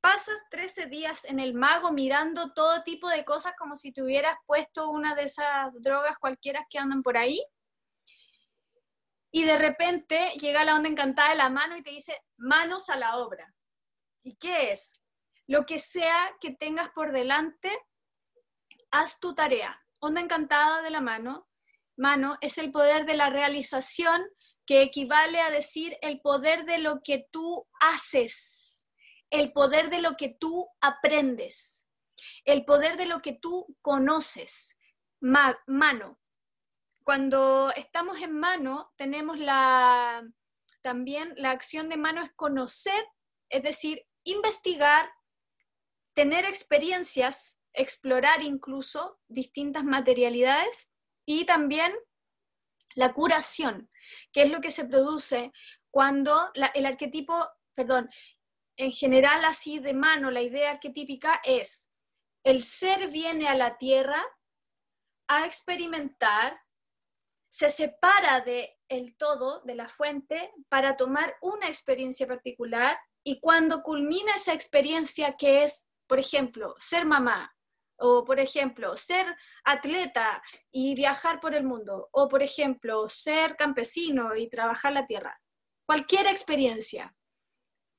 [0.00, 4.36] Pasas 13 días en el mago mirando todo tipo de cosas como si te hubieras
[4.46, 7.44] puesto una de esas drogas cualquiera que andan por ahí.
[9.30, 12.96] Y de repente llega la onda encantada de la mano y te dice, manos a
[12.96, 13.52] la obra.
[14.22, 15.00] ¿Y qué es?
[15.46, 17.70] Lo que sea que tengas por delante,
[18.90, 19.80] haz tu tarea.
[19.98, 21.48] Onda encantada de la mano.
[21.96, 24.22] Mano es el poder de la realización
[24.64, 28.67] que equivale a decir el poder de lo que tú haces,
[29.30, 31.86] el poder de lo que tú aprendes,
[32.44, 34.76] el poder de lo que tú conoces.
[35.20, 36.20] mano.
[37.04, 40.22] Cuando estamos en mano, tenemos la,
[40.82, 43.04] también la acción de mano es conocer,
[43.48, 45.10] es decir, investigar,
[46.14, 50.90] tener experiencias, explorar incluso distintas materialidades
[51.24, 51.92] y también
[52.94, 53.90] la curación,
[54.32, 55.52] que es lo que se produce
[55.90, 58.10] cuando el arquetipo, perdón,
[58.78, 61.90] en general así de mano, la idea arquetípica es,
[62.44, 64.24] el ser viene a la tierra
[65.28, 66.58] a experimentar,
[67.50, 73.82] se separa de el todo, de la fuente, para tomar una experiencia particular y cuando
[73.82, 77.52] culmina esa experiencia que es, por ejemplo, ser mamá,
[77.98, 79.26] o por ejemplo, ser
[79.64, 85.36] atleta y viajar por el mundo, o por ejemplo, ser campesino y trabajar la tierra.
[85.84, 87.14] Cualquier experiencia.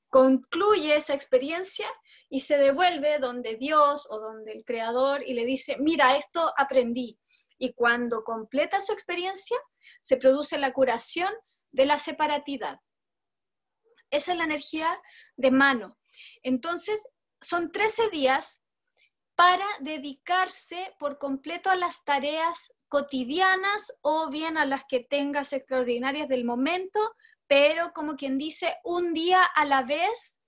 [0.09, 1.87] Concluye esa experiencia
[2.29, 7.19] y se devuelve donde Dios o donde el Creador y le dice, mira, esto aprendí.
[7.57, 9.57] Y cuando completa su experiencia,
[10.01, 11.31] se produce la curación
[11.71, 12.79] de la separatidad.
[14.11, 15.01] Esa es la energía
[15.35, 15.97] de mano.
[16.41, 17.07] Entonces,
[17.41, 18.63] son 13 días
[19.35, 26.27] para dedicarse por completo a las tareas cotidianas o bien a las que tengas extraordinarias
[26.27, 26.99] del momento,
[27.49, 30.39] pero como quien dice, un día a la vez,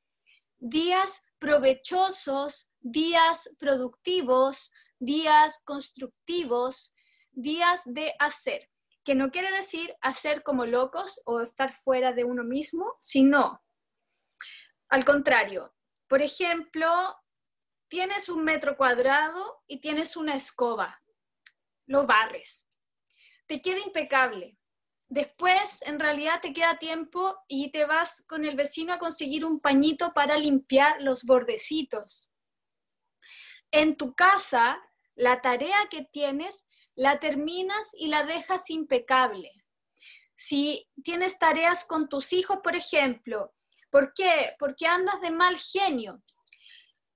[0.60, 6.94] días provechosos, días productivos, días constructivos,
[7.32, 8.70] días de hacer,
[9.04, 13.64] que no quiere decir hacer como locos o estar fuera de uno mismo, sino
[14.88, 15.74] al contrario.
[16.08, 17.18] Por ejemplo,
[17.88, 21.02] tienes un metro cuadrado y tienes una escoba,
[21.88, 22.68] lo barres,
[23.48, 24.56] te queda impecable.
[25.12, 29.60] Después, en realidad, te queda tiempo y te vas con el vecino a conseguir un
[29.60, 32.32] pañito para limpiar los bordecitos.
[33.72, 34.82] En tu casa,
[35.16, 39.52] la tarea que tienes, la terminas y la dejas impecable.
[40.34, 43.54] Si tienes tareas con tus hijos, por ejemplo,
[43.90, 44.56] ¿por qué?
[44.58, 46.24] Porque andas de mal genio.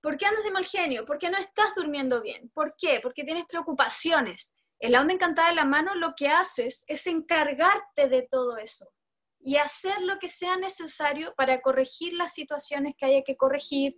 [0.01, 1.05] ¿Por qué andas de mal genio?
[1.05, 2.49] Porque no estás durmiendo bien.
[2.49, 2.99] ¿Por qué?
[3.01, 4.53] Porque tienes preocupaciones.
[4.79, 8.91] En la onda encantada de la mano lo que haces es encargarte de todo eso
[9.39, 13.95] y hacer lo que sea necesario para corregir las situaciones que haya que corregir.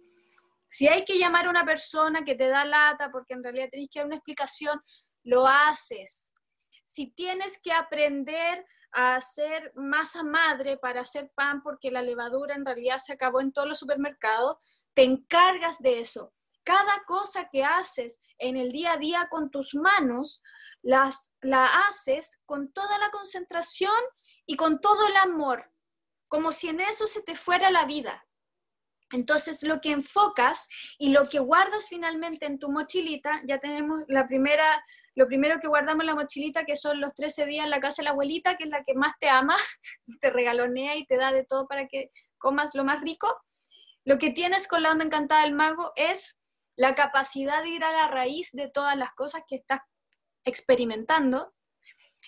[0.69, 3.89] Si hay que llamar a una persona que te da lata porque en realidad tenés
[3.89, 4.82] que dar una explicación,
[5.23, 6.34] lo haces.
[6.86, 12.65] Si tienes que aprender a hacer masa madre para hacer pan porque la levadura en
[12.65, 14.57] realidad se acabó en todos los supermercados,
[14.93, 16.34] te encargas de eso.
[16.63, 20.41] Cada cosa que haces en el día a día con tus manos,
[20.82, 23.93] las, la haces con toda la concentración
[24.45, 25.71] y con todo el amor,
[26.28, 28.25] como si en eso se te fuera la vida.
[29.11, 30.67] Entonces, lo que enfocas
[30.97, 34.84] y lo que guardas finalmente en tu mochilita, ya tenemos la primera,
[35.15, 38.01] lo primero que guardamos en la mochilita, que son los 13 días en la casa
[38.01, 39.55] de la abuelita, que es la que más te ama,
[40.21, 43.34] te regalonea y te da de todo para que comas lo más rico.
[44.03, 46.38] Lo que tienes con la onda encantada del mago es
[46.78, 49.82] la capacidad de ir a la raíz de todas las cosas que estás
[50.47, 51.53] experimentando.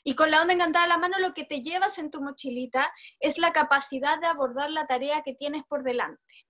[0.04, 2.94] Y con la onda encantada de la mano lo que te llevas en tu mochilita
[3.20, 6.48] es la capacidad de abordar la tarea que tienes por delante.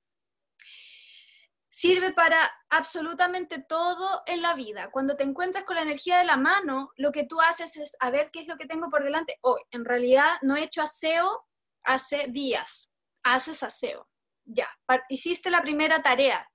[1.72, 4.90] Sirve para absolutamente todo en la vida.
[4.92, 8.10] Cuando te encuentras con la energía de la mano, lo que tú haces es a
[8.10, 9.62] ver qué es lo que tengo por delante hoy.
[9.72, 11.46] En realidad no he hecho aseo
[11.84, 12.92] hace días.
[13.24, 14.10] Haces aseo
[14.50, 14.68] ya,
[15.10, 16.50] hiciste la primera tarea.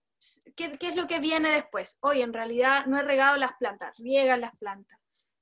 [0.56, 1.98] ¿Qué, es lo que viene después?
[2.00, 4.98] Hoy en realidad no he regado las plantas, riega las plantas.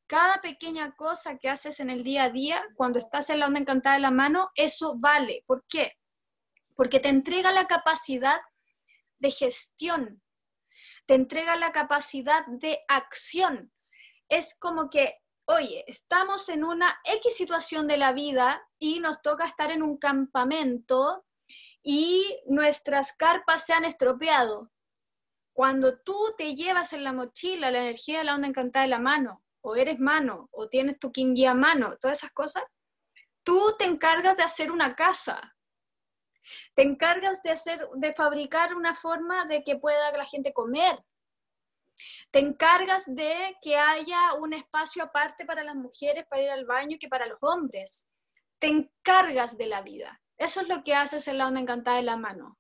[0.07, 3.61] Cada pequeña cosa que haces en el día a día, cuando estás en la onda
[3.61, 5.45] encantada de la mano, eso vale.
[5.47, 5.99] ¿Por qué?
[6.75, 8.41] Porque te entrega la capacidad
[9.19, 10.23] de gestión,
[11.07, 13.73] te entrega la capacidad de acción.
[14.29, 19.47] Es como que, oye, estamos en una X situación de la vida y nos toca
[19.47, 21.25] estar en un campamento
[21.83, 24.71] y nuestras carpas se han estropeado.
[25.53, 28.99] Cuando tú te llevas en la mochila la energía de la onda encantada de la
[28.99, 31.11] mano, o eres mano, o tienes tu
[31.49, 32.65] a mano, todas esas cosas,
[33.43, 35.55] tú te encargas de hacer una casa.
[36.75, 40.99] Te encargas de hacer, de fabricar una forma de que pueda la gente comer.
[42.31, 46.97] Te encargas de que haya un espacio aparte para las mujeres para ir al baño
[47.01, 48.09] que para los hombres.
[48.59, 50.21] Te encargas de la vida.
[50.37, 52.59] Eso es lo que haces en la onda encantada de la mano.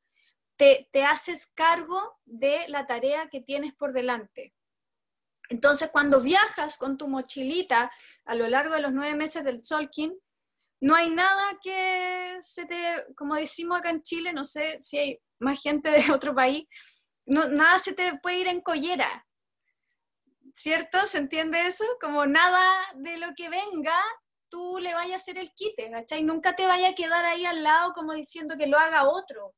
[0.57, 4.55] Te, te haces cargo de la tarea que tienes por delante.
[5.53, 7.92] Entonces, cuando viajas con tu mochilita
[8.24, 10.18] a lo largo de los nueve meses del Solkin,
[10.80, 15.18] no hay nada que se te, como decimos acá en Chile, no sé si hay
[15.40, 16.64] más gente de otro país,
[17.26, 19.26] no, nada se te puede ir en collera.
[20.55, 21.07] ¿Cierto?
[21.07, 21.84] ¿Se entiende eso?
[22.00, 24.00] Como nada de lo que venga,
[24.48, 26.22] tú le vayas a hacer el quite, ¿cachai?
[26.22, 29.55] Nunca te vaya a quedar ahí al lado como diciendo que lo haga otro.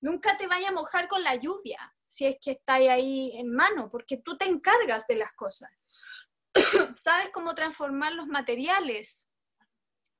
[0.00, 3.88] Nunca te vaya a mojar con la lluvia, si es que está ahí en mano,
[3.88, 5.70] porque tú te encargas de las cosas.
[6.96, 9.28] Sabes cómo transformar los materiales,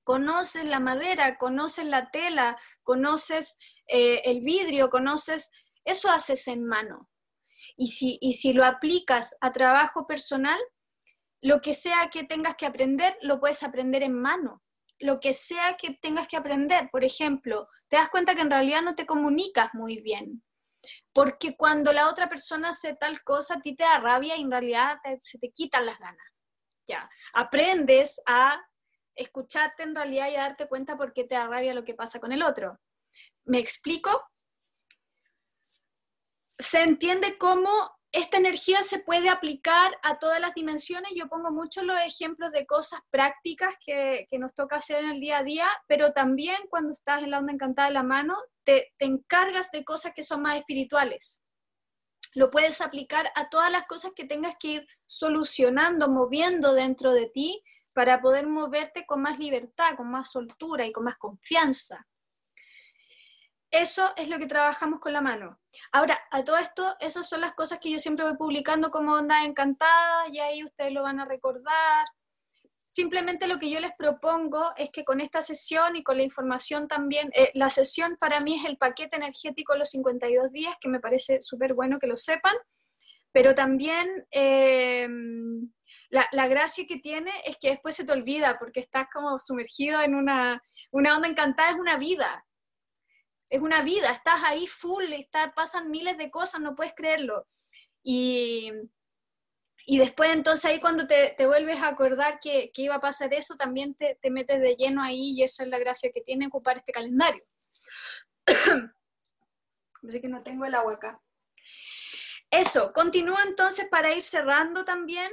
[0.05, 5.51] conoces la madera, conoces la tela, conoces eh, el vidrio, conoces,
[5.85, 7.11] eso haces en mano.
[7.77, 10.61] Y si, y si lo aplicas a trabajo personal,
[11.43, 14.63] lo que sea que tengas que aprender, lo puedes aprender en mano.
[15.01, 18.83] Lo que sea que tengas que aprender, por ejemplo, te das cuenta que en realidad
[18.83, 20.45] no te comunicas muy bien.
[21.13, 24.51] Porque cuando la otra persona hace tal cosa, a ti te da rabia y en
[24.51, 26.27] realidad se te quitan las ganas.
[26.87, 28.61] Ya, aprendes a
[29.15, 32.21] escucharte en realidad y a darte cuenta por qué te da rabia lo que pasa
[32.21, 32.79] con el otro.
[33.45, 34.23] ¿Me explico?
[36.59, 37.71] Se entiende cómo
[38.13, 41.13] esta energía se puede aplicar a todas las dimensiones.
[41.15, 45.39] Yo pongo muchos los ejemplos de cosas prácticas que, nos toca hacer en el día
[45.39, 49.71] a día, pero también cuando estás en la onda encantada de la mano, te, encargas
[49.71, 51.41] de cosas que son más espirituales.
[52.35, 57.27] Lo puedes aplicar a todas las cosas que tengas que ir solucionando, moviendo dentro de
[57.27, 62.07] ti para poder moverte con más libertad, con más soltura y con más confianza.
[63.71, 65.61] Eso es lo que trabajamos con la mano.
[65.93, 69.45] Ahora, a todo esto, esas son las cosas que yo siempre voy publicando como Onda
[69.45, 72.07] Encantada, y ahí ustedes lo van a recordar.
[72.89, 76.89] Simplemente lo que yo les propongo es que con esta sesión y con la información
[76.89, 80.99] también, eh, la sesión para mí es el paquete energético los 52 días, que me
[80.99, 82.57] parece súper bueno que lo sepan,
[83.31, 85.09] pero también eh,
[86.09, 90.01] la, la, gracia que tiene es que después se te olvida porque estás como sumergido
[90.01, 90.61] en una,
[90.91, 92.45] una onda encantada, es una vida,
[93.51, 97.49] es una vida, estás ahí full, está, pasan miles de cosas, no puedes creerlo.
[98.03, 98.73] Y,
[99.87, 103.35] y después entonces ahí cuando te, te vuelves a acordar que, que, iba a pasar
[103.35, 106.47] eso, también te, te, metes de lleno ahí y eso es la gracia que tiene
[106.47, 107.45] ocupar este calendario.
[110.09, 111.21] Así que no tengo el agua acá.
[112.51, 115.31] Eso, continúo entonces para ir cerrando también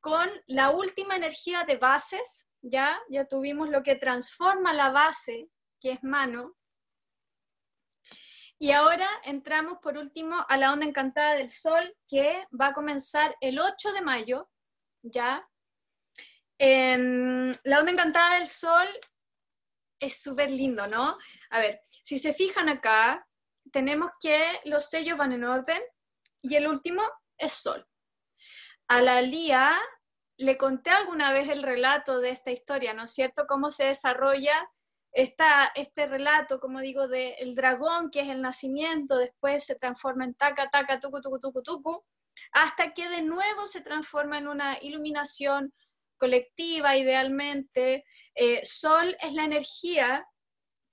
[0.00, 5.48] con la última energía de bases, ya, ya tuvimos lo que transforma la base,
[5.80, 6.56] que es mano,
[8.62, 13.34] y ahora entramos por último a la onda encantada del sol, que va a comenzar
[13.40, 14.48] el 8 de mayo,
[15.02, 15.44] ya.
[16.58, 18.86] Em, la onda encantada del sol
[19.98, 21.18] es súper lindo, ¿no?
[21.50, 23.26] A ver, si se fijan acá,
[23.72, 25.82] tenemos que los sellos van en orden
[26.40, 27.02] y el último
[27.38, 27.84] es sol.
[28.86, 29.76] A la Lía
[30.36, 33.46] le conté alguna vez el relato de esta historia, ¿no es cierto?
[33.48, 34.54] Cómo se desarrolla
[35.12, 40.24] está este relato, como digo, del el dragón, que es el nacimiento, después se transforma
[40.24, 42.04] en taca, taca, tucu, tucu, tucu, tucu,
[42.52, 45.72] hasta que de nuevo se transforma en una iluminación
[46.18, 48.04] colectiva, idealmente.
[48.34, 50.26] Eh, sol es la energía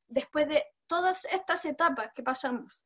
[0.07, 2.85] después de todas estas etapas que pasamos.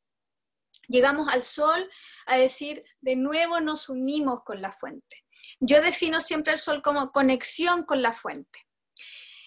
[0.87, 1.89] Llegamos al sol
[2.25, 5.23] a decir, de nuevo nos unimos con la fuente.
[5.59, 8.59] Yo defino siempre el sol como conexión con la fuente.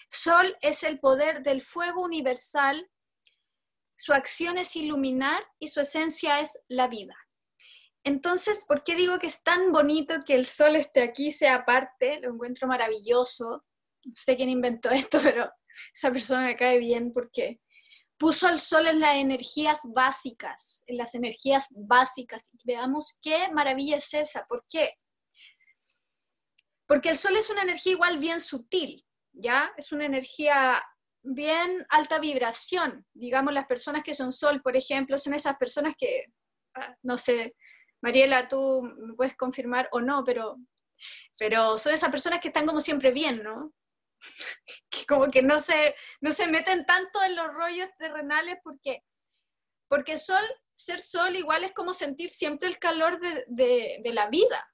[0.09, 2.89] Sol es el poder del fuego universal,
[3.97, 7.15] su acción es iluminar y su esencia es la vida.
[8.03, 12.19] Entonces, ¿por qué digo que es tan bonito que el sol esté aquí, sea parte?
[12.21, 13.65] Lo encuentro maravilloso.
[14.05, 15.51] No sé quién inventó esto, pero
[15.93, 17.59] esa persona me cae bien porque
[18.17, 22.51] puso al sol en las energías básicas, en las energías básicas.
[22.63, 24.45] veamos qué maravilla es esa.
[24.47, 24.93] ¿Por qué?
[26.87, 29.05] Porque el sol es una energía igual bien sutil.
[29.37, 29.71] ¿Ya?
[29.77, 30.83] Es una energía
[31.23, 33.05] bien alta vibración.
[33.13, 36.25] Digamos, las personas que son sol, por ejemplo, son esas personas que,
[36.75, 37.55] ah, no sé,
[38.01, 40.57] Mariela, tú me puedes confirmar o no, pero,
[41.39, 43.73] pero son esas personas que están como siempre bien, ¿no?
[44.89, 49.03] que como que no se, no se meten tanto en los rollos terrenales porque,
[49.87, 50.43] porque sol,
[50.75, 54.71] ser sol igual es como sentir siempre el calor de, de la vida.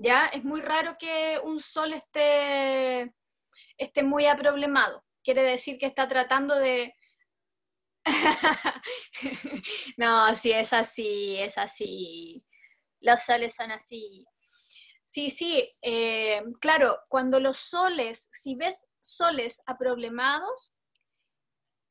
[0.00, 0.26] ¿Ya?
[0.26, 3.12] Es muy raro que un sol esté,
[3.78, 5.04] esté muy aproblemado.
[5.24, 6.94] Quiere decir que está tratando de,
[9.96, 12.44] no, sí, es así, es así.
[13.00, 14.26] Los soles son así.
[15.04, 20.72] Sí, sí, eh, claro, cuando los soles, si ves soles aproblemados,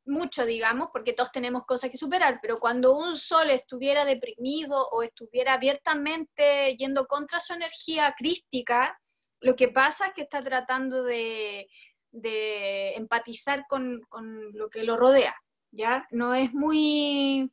[0.06, 5.04] mucho, digamos, porque todos tenemos cosas que superar, pero cuando un sol estuviera deprimido o
[5.04, 8.98] estuviera abiertamente yendo contra su energía crística,
[9.40, 11.68] lo que pasa es que está tratando de,
[12.96, 14.02] empatizar con,
[14.54, 15.36] lo que lo rodea,
[15.72, 16.08] ¿ya?
[16.12, 17.52] No es muy,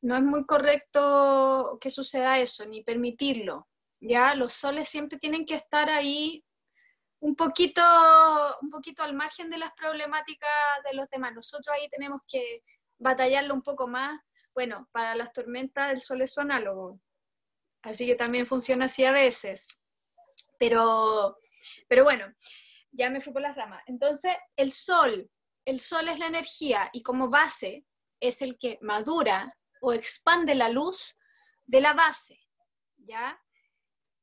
[0.00, 3.68] no es muy correcto que suceda eso, ni permitirlo,
[4.00, 4.34] ¿ya?
[4.34, 6.44] Los soles siempre tienen que estar ahí
[7.20, 7.82] un poquito,
[8.62, 10.50] un poquito al margen de las problemáticas
[10.84, 11.34] de los demás.
[11.34, 12.62] Nosotros ahí tenemos que
[12.98, 14.18] batallarlo un poco más.
[14.54, 17.00] Bueno, para las tormentas el sol es su análogo,
[17.82, 19.79] así que también funciona así a veces.
[20.60, 21.38] Pero,
[21.88, 22.26] pero bueno,
[22.92, 23.82] ya me fui por las ramas.
[23.86, 25.30] Entonces, el sol,
[25.64, 27.86] el sol es la energía y como base
[28.20, 31.16] es el que madura o expande la luz
[31.64, 32.38] de la base,
[32.98, 33.40] ¿ya?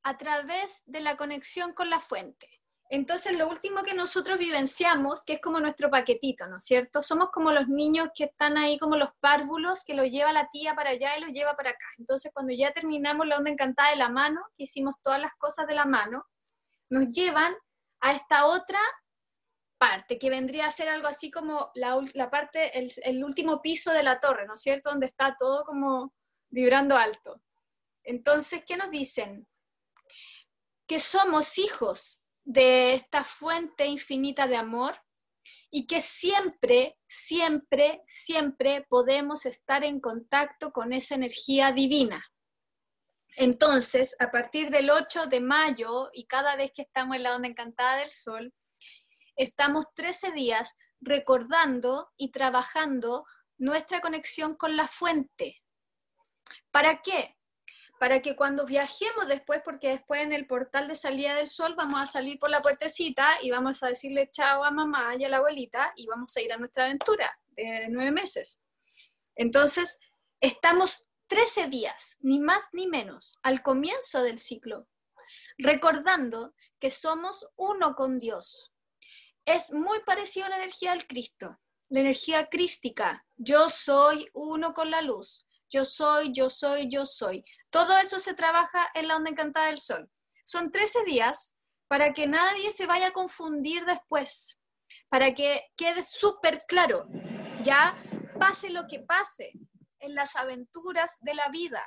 [0.04, 2.57] A través de la conexión con la fuente.
[2.90, 7.02] Entonces, lo último que nosotros vivenciamos, que es como nuestro paquetito, ¿no es cierto?
[7.02, 10.74] Somos como los niños que están ahí, como los párvulos, que lo lleva la tía
[10.74, 11.86] para allá y lo lleva para acá.
[11.98, 15.68] Entonces, cuando ya terminamos la onda encantada de la mano, que hicimos todas las cosas
[15.68, 16.26] de la mano,
[16.90, 17.54] nos llevan
[18.00, 18.80] a esta otra
[19.78, 24.02] parte, que vendría a ser algo así como la, parte, el, el, último piso de
[24.04, 24.90] la torre, ¿no es cierto?
[24.90, 26.14] Donde está todo como
[26.50, 27.42] vibrando alto.
[28.04, 29.46] Entonces, ¿qué nos dicen?
[30.88, 34.98] Que somos hijos de esta fuente infinita de amor
[35.70, 42.26] y que siempre, siempre, siempre podemos estar en contacto con esa energía divina.
[43.36, 47.50] Entonces, a partir del 8 de mayo y cada vez que estamos en la onda
[47.50, 48.54] encantada del sol,
[49.36, 53.26] estamos 13 días recordando y trabajando
[53.58, 55.62] nuestra conexión con la fuente.
[56.72, 57.37] ¿Para qué?
[58.00, 62.00] Para que cuando viajemos después, porque después en el portal de salida del sol vamos
[62.02, 65.38] a salir por la puertecita y vamos a decirle chao a mamá y a la
[65.38, 68.60] abuelita y vamos a ir a nuestra aventura de nueve meses.
[69.36, 70.00] Entonces,
[70.40, 74.88] estamos 13 días, ni más ni menos, al comienzo del ciclo,
[75.58, 78.74] recordando que somos uno con Dios,
[79.48, 83.26] es muy parecido a la energía del Cristo, la energía crística.
[83.38, 85.47] Yo soy uno con la luz.
[85.70, 87.44] Yo soy, yo soy, yo soy.
[87.70, 90.10] Todo eso se trabaja en la onda encantada del sol.
[90.46, 91.56] Son 13 días
[91.88, 94.60] para que nadie se vaya a confundir después,
[95.10, 97.08] para que quede súper claro,
[97.64, 97.98] ya
[98.40, 99.52] pase lo que pase
[100.00, 101.86] en las aventuras de la vida,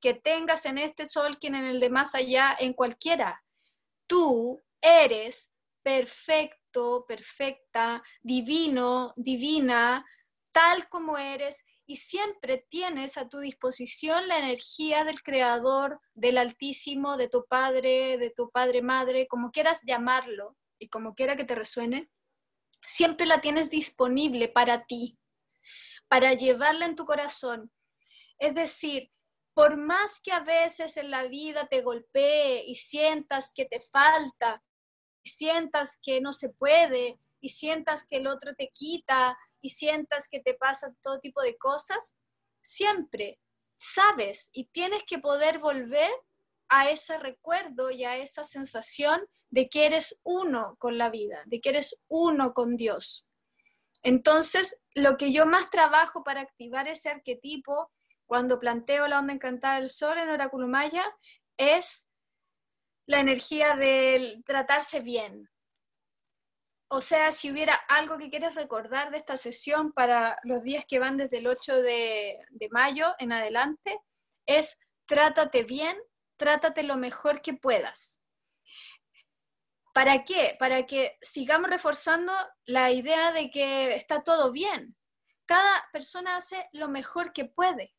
[0.00, 3.42] que tengas en este sol, quien en el de más allá, en cualquiera.
[4.06, 6.64] Tú eres perfecto
[7.06, 10.04] perfecta, divino, divina,
[10.52, 17.16] tal como eres, y siempre tienes a tu disposición la energía del Creador, del Altísimo,
[17.16, 21.54] de tu Padre, de tu Padre Madre, como quieras llamarlo y como quiera que te
[21.54, 22.10] resuene,
[22.86, 25.18] siempre la tienes disponible para ti,
[26.08, 27.70] para llevarla en tu corazón.
[28.38, 29.10] Es decir,
[29.52, 34.62] por más que a veces en la vida te golpee y sientas que te falta,
[35.24, 40.28] y sientas que no se puede y sientas que el otro te quita y sientas
[40.28, 42.18] que te pasa todo tipo de cosas,
[42.60, 43.40] siempre
[43.78, 46.10] sabes y tienes que poder volver
[46.68, 51.62] a ese recuerdo y a esa sensación de que eres uno con la vida, de
[51.62, 53.26] que eres uno con Dios.
[54.02, 57.90] Entonces, lo que yo más trabajo para activar ese arquetipo
[58.26, 61.04] cuando planteo la onda encantada del sol en Oráculo Maya
[61.56, 62.06] es
[63.06, 65.48] la energía del tratarse bien.
[66.96, 71.00] O sea, si hubiera algo que quieres recordar de esta sesión para los días que
[71.00, 72.38] van desde el 8 de,
[72.70, 73.98] mayo en adelante,
[74.46, 75.98] es trátate bien,
[76.36, 78.22] trátate lo mejor que puedas.
[79.92, 80.54] ¿Para qué?
[80.56, 82.32] Para que sigamos reforzando
[82.64, 84.96] la idea de que está todo bien.
[85.46, 87.92] Cada persona hace lo mejor que puede,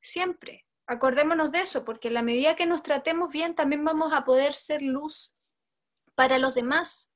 [0.00, 0.66] siempre.
[0.86, 4.54] Acordémonos de eso, porque en la medida que nos tratemos bien, también vamos a poder
[4.54, 5.34] ser luz
[6.14, 7.11] para los demás.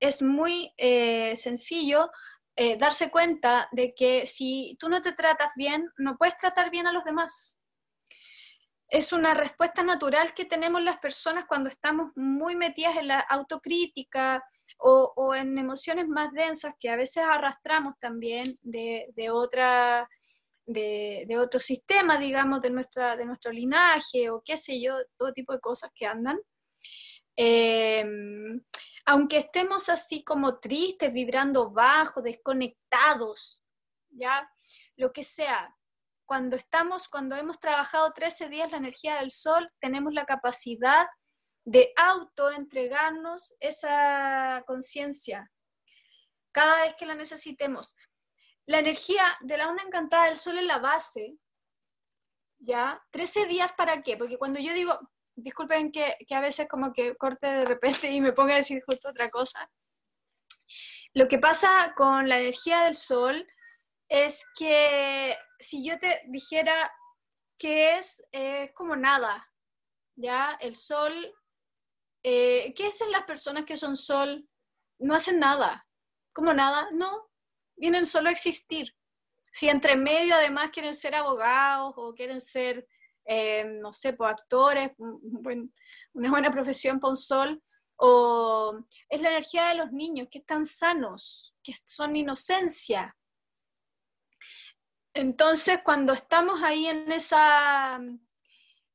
[0.00, 2.10] Es muy eh, sencillo
[2.56, 6.86] eh, darse cuenta de que si tú no te tratas bien, no puedes tratar bien
[6.86, 7.58] a los demás.
[8.88, 14.44] es una respuesta natural que tenemos las personas cuando estamos muy metidas en la autocrítica
[14.78, 20.08] o, en emociones más densas que a veces arrastramos también de, de otra
[20.66, 25.52] de, otro sistema, digamos, de, nuestra, de nuestro linaje o qué sé yo, todo tipo
[25.52, 26.38] de cosas que andan.
[27.36, 28.60] Em,
[29.04, 33.62] aunque estemos así como tristes, vibrando bajo, desconectados,
[34.10, 34.48] ¿ya?
[34.96, 35.74] Lo que sea.
[36.24, 41.06] Cuando estamos, cuando hemos trabajado 13 días la energía del sol, tenemos la capacidad
[41.64, 45.50] de auto entregarnos esa conciencia
[46.52, 47.94] cada vez que la necesitemos
[48.66, 51.36] la energía de la onda encantada del sol es la base,
[52.58, 53.02] ¿ya?
[53.10, 54.16] 13 días para qué?
[54.16, 54.98] Porque cuando yo digo,
[55.34, 59.10] disculpen que, a veces como que corte de repente y me ponga a decir justo
[59.10, 59.70] otra cosa,
[61.14, 63.46] lo que pasa con la energía del sol
[64.08, 66.92] es que si yo te dijera
[67.58, 68.22] que es,
[68.74, 69.48] como nada,
[70.16, 70.58] ¿ya?
[70.60, 71.32] El sol,
[72.22, 74.48] eh, ¿qué hacen las personas que son sol?
[74.98, 75.86] No hacen nada,
[76.32, 77.30] como nada, no,
[77.76, 78.94] vienen solo a existir.
[79.52, 82.86] Si entre medio además quieren ser abogados o quieren ser,
[83.24, 87.62] eh, no sé, pues, actores, una buena profesión para un sol,
[87.96, 88.76] o
[89.08, 93.16] es la energía de los niños que están sanos, que son inocencia.
[95.14, 98.00] Entonces, cuando estamos ahí en esa,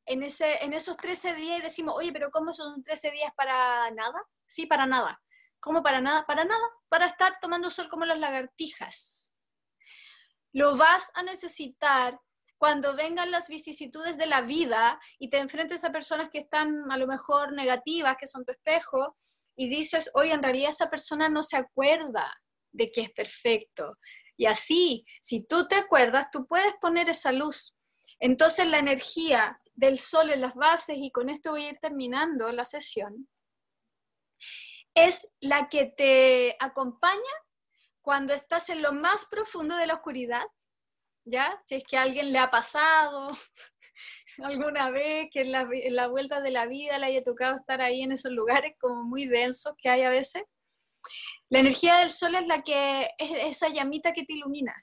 [0.06, 3.90] en, ese, en esos 13 días y decimos, oye, pero ¿cómo son 13 días para
[3.92, 4.22] nada?
[4.48, 5.22] Sí, para nada.
[5.60, 6.26] ¿Cómo para nada?
[6.26, 9.34] Para nada, para estar tomando sol como las lagartijas.
[10.54, 12.20] Lo vas a necesitar
[12.58, 16.98] cuando vengan las vicisitudes de la vida y te enfrentes a personas que están a
[16.98, 19.16] lo mejor negativas, que son tu espejo,
[19.56, 22.34] y dices, oye, en realidad esa persona no se acuerda
[22.72, 23.98] de que es perfecto.
[24.38, 27.76] Y así, si tú te acuerdas, tú puedes poner esa luz.
[28.20, 32.52] Entonces la energía del sol en las bases, y con esto voy a ir terminando
[32.52, 33.28] la sesión,
[34.94, 37.22] es la que te acompaña
[38.02, 40.46] cuando estás en lo más profundo de la oscuridad,
[41.28, 41.60] ¿ya?
[41.66, 43.32] Si es que alguien le ha pasado
[44.44, 48.12] alguna vez que en la, vuelta de la vida le haya tocado estar ahí en
[48.12, 50.44] esos lugares como muy densos que hay a veces.
[51.50, 54.76] La energía del sol es la que es esa llamita que te ilumina,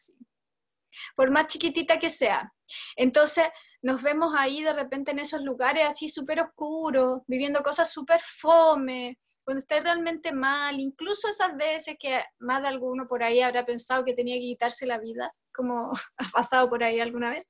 [1.16, 2.52] por más chiquitita que sea.
[2.96, 3.46] Entonces
[3.82, 9.18] nos vemos ahí de repente en esos lugares así súper oscuros, viviendo cosas súper fome,
[9.44, 14.04] cuando esté realmente mal, incluso esas veces que más de alguno por ahí habrá pensado
[14.04, 17.46] que tenía que quitarse la vida, como ha pasado por ahí alguna vez,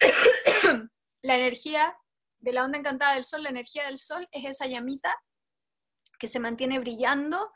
[1.22, 1.96] la energía
[2.38, 5.16] de la onda encantada del sol, la energía del sol es esa llamita
[6.18, 7.52] que se mantiene brillando,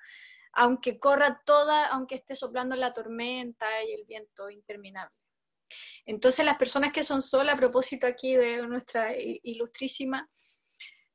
[0.52, 5.14] aunque corra toda, aunque esté soplando la tormenta y el viento interminable.
[6.06, 10.26] Entonces las personas que son sol, a propósito aquí de nuestra ilustrísima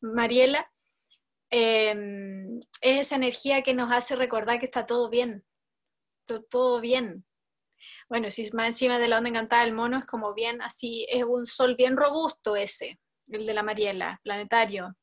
[0.02, 0.72] Mariela,
[1.56, 5.46] Em, es esa energía que nos hace recordar que está todo bien,
[6.50, 7.28] todo, bien.
[8.10, 11.24] Bueno, si más encima de la onda encantada del mono es como bien así, es
[11.24, 14.96] un sol bien robusto ese, el de la Mariela, planetario,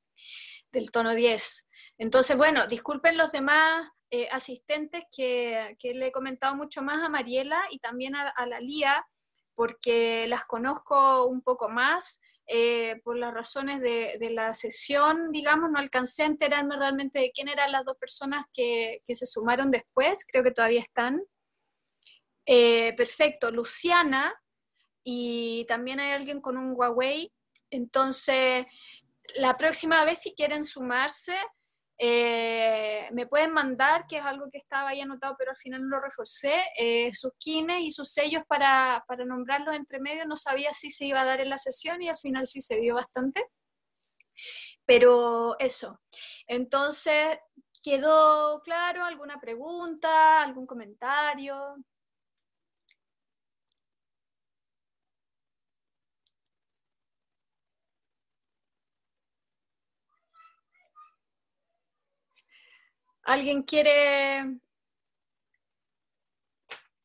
[0.72, 1.68] del tono 10.
[1.98, 7.62] Entonces, bueno, disculpen los demás eh, asistentes que, le he comentado mucho más a Mariela
[7.70, 9.06] y también a la Lía,
[9.54, 12.20] porque las conozco un poco más
[12.52, 17.46] eh, por las razones de, la sesión, digamos, no alcancé a enterarme realmente de quién
[17.46, 21.22] eran las dos personas que, se sumaron después, creo que todavía están.
[22.44, 24.34] Eh, perfecto, Luciana,
[25.04, 27.32] y también hay alguien con un Huawei.
[27.70, 28.66] Entonces,
[29.36, 31.36] la próxima vez si quieren sumarse,
[32.02, 35.96] eh, me pueden mandar, que es algo que estaba ahí anotado, pero al final no
[35.96, 40.24] lo reforcé, eh, sus kines y sus sellos para, para nombrarlos entre medio.
[40.24, 42.80] No sabía si se iba a dar en la sesión y al final sí se
[42.80, 43.44] dio bastante.
[44.86, 46.00] Pero eso.
[46.46, 47.38] Entonces,
[47.82, 49.04] ¿quedó claro?
[49.04, 50.42] ¿Alguna pregunta?
[50.42, 51.76] ¿Algún comentario?
[63.30, 64.58] ¿Alguien quiere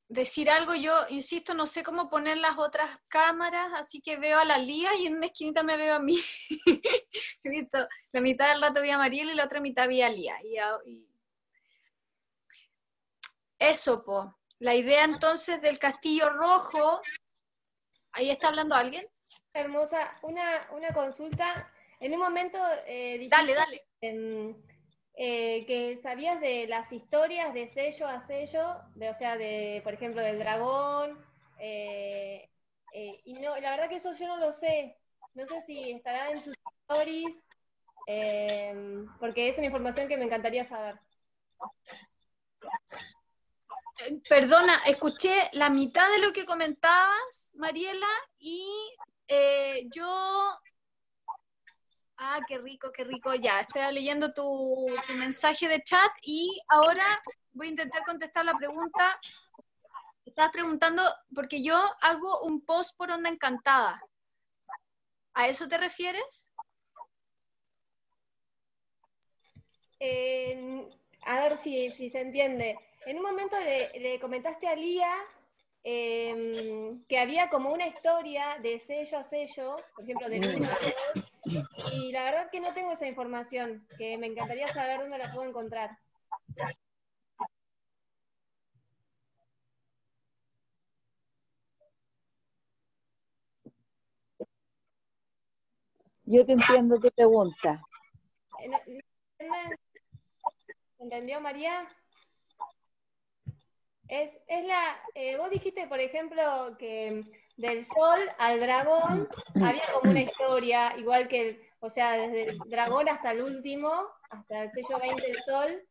[0.07, 0.73] decir algo?
[0.73, 4.95] Yo, insisto, no sé cómo poner las otras cámaras, así que veo a la Lía
[4.95, 6.17] y en una esquinita me veo a mí.
[7.43, 10.09] He visto, la mitad del rato vi a Mariela y la otra mitad vi a
[10.09, 10.35] Lía.
[13.59, 14.39] Eso, po.
[14.57, 17.03] La idea entonces del castillo rojo.
[18.13, 19.07] ¿Ahí está hablando alguien?
[19.53, 21.71] Hermosa, una, consulta.
[21.99, 22.57] En un momento...
[22.87, 23.85] Eh, dale, dale.
[25.17, 29.93] Eh, que sabías de las historias de sello a sello, de, o sea, de, por
[29.93, 31.23] ejemplo, del dragón,
[31.57, 32.49] eh,
[32.91, 34.97] eh, y no, la verdad que eso yo no lo sé.
[35.33, 37.35] No sé si estará en sus stories,
[39.19, 40.99] porque es una información que me encantaría saber.
[44.29, 48.67] Perdona, escuché la mitad de lo que comentabas, Mariela, y
[49.93, 50.59] yo...
[52.17, 53.33] Ah, qué rico, qué rico.
[53.35, 57.05] Ya, estoy leyendo tu, tu mensaje de chat y ahora
[57.51, 59.19] voy a intentar contestar la pregunta.
[60.25, 64.01] Estabas preguntando, porque yo hago un post por Onda Encantada.
[65.33, 66.49] ¿A eso te refieres?
[71.25, 72.77] a ver si, se entiende.
[73.05, 75.11] En un momento le, comentaste a Lía
[75.83, 81.34] em, que había como una historia de sello a sello, por ejemplo, de uno a
[81.45, 85.47] y la verdad que no tengo esa información, que me encantaría saber dónde la puedo
[85.47, 85.97] encontrar.
[96.23, 97.81] Yo te entiendo tu pregunta.
[100.97, 101.87] ¿Entendió María?
[104.07, 107.23] Es, es la, eh, vos dijiste, por ejemplo, que
[107.57, 113.07] del sol al dragón había como una historia, igual que, o sea, desde el dragón
[113.09, 113.91] hasta el último,
[114.29, 115.83] hasta el sello 20 del sol,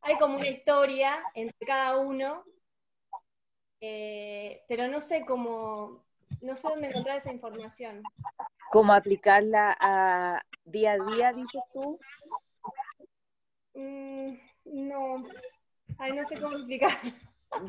[0.00, 2.44] hay como una historia entre cada uno,
[3.80, 6.04] eh, pero no sé cómo,
[6.40, 8.02] no sé dónde encontrar esa información.
[8.70, 12.00] ¿Cómo aplicarla a día a día, dices tú?
[13.74, 14.34] Mm,
[14.64, 15.24] no,
[15.98, 16.98] ay, no sé cómo explicar.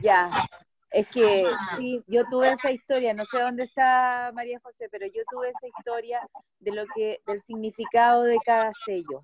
[0.01, 0.47] Ya,
[0.93, 1.43] es que
[1.75, 5.67] sí, yo tuve esa historia, no sé dónde está María José, pero yo tuve esa
[5.67, 6.19] historia
[6.59, 9.23] de lo que, del significado de cada sello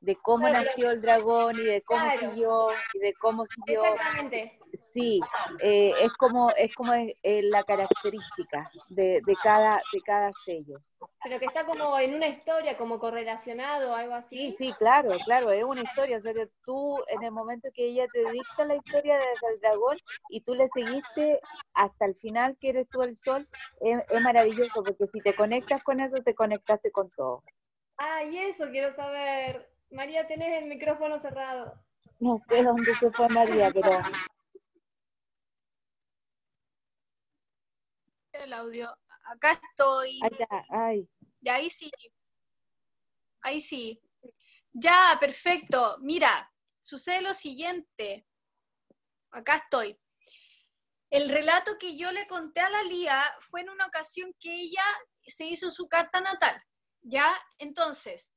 [0.00, 3.84] de cómo nació el dragón y de cómo siguió y de cómo siguió.
[3.84, 4.58] Exactamente.
[4.92, 5.20] Sí,
[5.60, 10.80] eh, es como es como eh, la característica de, de, cada de cada sello.
[11.22, 14.50] Pero que está como en una historia, como correlacionado, algo así.
[14.50, 16.18] Sí, sí, claro, claro, es una historia.
[16.18, 19.96] O sea que tú, en el momento que ella te dicta la historia del dragón
[20.28, 21.40] y tú le seguiste
[21.74, 23.48] hasta el final, que eres tú el sol,
[23.80, 27.42] es, es maravilloso, porque si te conectas con eso, te conectaste con todo.
[27.98, 29.75] Ah, y eso quiero saber.
[29.96, 31.82] María, tenés el micrófono cerrado.
[32.20, 33.90] No sé dónde se fue María, pero...
[38.32, 38.94] El audio.
[39.24, 40.20] Acá estoy.
[40.22, 41.08] Allá, ay.
[41.48, 41.90] Ahí sí.
[43.40, 43.98] Ahí sí.
[44.74, 45.96] Ya, perfecto.
[46.00, 46.52] Mira,
[46.82, 48.26] sucede lo siguiente.
[49.30, 49.98] Acá estoy.
[51.08, 54.84] El relato que yo le conté a la Lía fue en una ocasión que ella
[55.26, 56.62] se hizo su carta natal.
[57.00, 57.32] ¿Ya?
[57.58, 58.30] Entonces,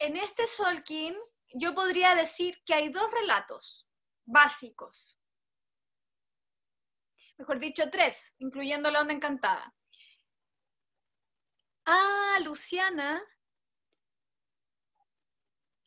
[0.00, 1.16] en este Solkin
[1.52, 3.86] yo podría decir que hay dos relatos
[4.24, 5.18] básicos.
[7.36, 9.74] Mejor dicho, tres, incluyendo la onda encantada.
[11.86, 13.22] Ah, Luciana.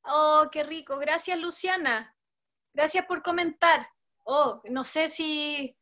[0.03, 0.97] Oh, qué rico.
[0.97, 2.17] Gracias, Luciana.
[2.73, 3.87] Gracias por comentar.
[4.25, 5.77] Oh, no sé si,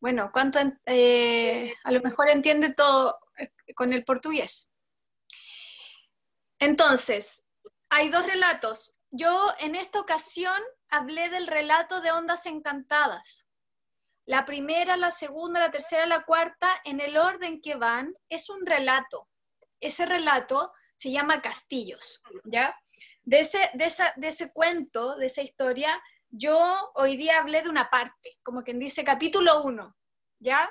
[0.00, 4.68] bueno, cuánto, eh, a lo mejor entiende todo eh, con el portugués.
[6.58, 7.44] Entonces,
[7.90, 8.96] hay dos relatos.
[9.10, 13.46] Yo en esta ocasión hablé del relato de ondas encantadas.
[14.24, 18.64] La primera, la segunda, la tercera, la cuarta, en el orden que van, es un
[18.64, 19.28] relato.
[19.80, 22.78] Ese relato se llama Castillos, ¿ya?
[23.22, 27.90] De ese, de, de ese cuento, de esa historia, yo hoy día hablé de una
[27.90, 29.96] parte, como quien dice capítulo uno,
[30.38, 30.70] ¿ya?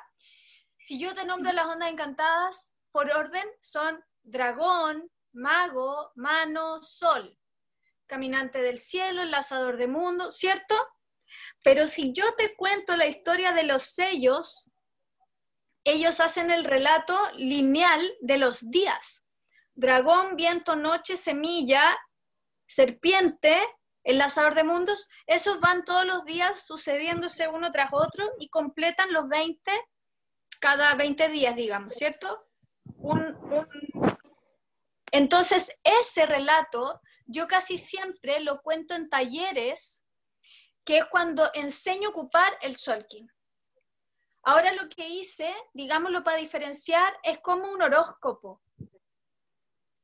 [0.77, 7.37] Si yo te nombro las ondas encantadas, por orden son dragón, mago, mano, sol,
[8.05, 10.75] caminante del cielo, enlazador de mundo, ¿cierto?
[11.63, 14.71] Pero si yo te cuento la historia de los sellos,
[15.83, 19.23] ellos hacen el relato lineal de los días.
[19.75, 21.97] Dragón, viento, noche, semilla,
[22.67, 23.57] serpiente,
[24.03, 29.27] enlazador de mundos, esos van todos los días sucediéndose uno tras otro y completan los
[29.27, 29.71] 20,
[30.59, 32.49] cada 20 días, digamos, ¿cierto?
[32.97, 33.35] un,
[35.11, 40.03] entonces, ese relato yo casi siempre lo cuento en talleres,
[40.83, 43.31] que es cuando enseño a ocupar el Solkin.
[44.41, 48.61] Ahora lo que hice, digámoslo para diferenciar, es como un horóscopo.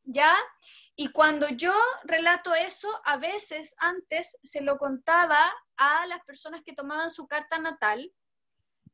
[0.04, 0.36] ¿Ya?
[0.96, 1.74] Y cuando yo
[2.04, 7.58] relato eso, a veces antes se lo contaba a las personas que tomaban su carta
[7.58, 8.14] natal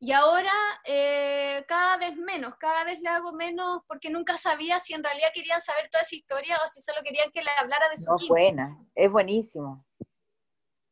[0.03, 0.51] y ahora
[0.83, 5.29] eh, cada vez menos, cada vez le hago menos porque nunca sabía si en realidad
[5.31, 8.17] querían saber toda esa historia o si solo querían que le hablara de su no,
[8.27, 9.85] buena, es buenísimo.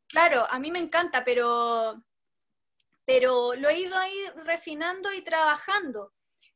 [0.07, 2.03] Claro, a mí me encanta, pero,
[3.03, 4.15] pero lo he ido ahí
[4.45, 6.13] refinando y trabajando.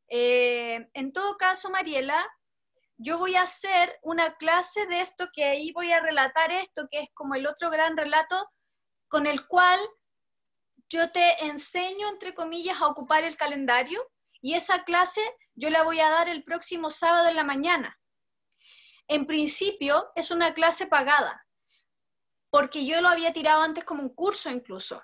[0.08, 2.24] Eh, en todo caso, Mariela,
[2.98, 7.00] yo voy a hacer una clase de esto que ahí voy a relatar esto, que
[7.00, 8.48] es como el otro gran relato
[9.08, 9.80] con el cual
[10.94, 14.08] yo te enseño, entre comillas, a ocupar el calendario
[14.42, 15.22] y esa clase
[15.56, 18.00] yo la voy a dar el próximo sábado en la mañana.
[19.08, 21.46] En principio es una clase pagada,
[22.52, 25.02] porque yo lo había tirado antes como un curso incluso,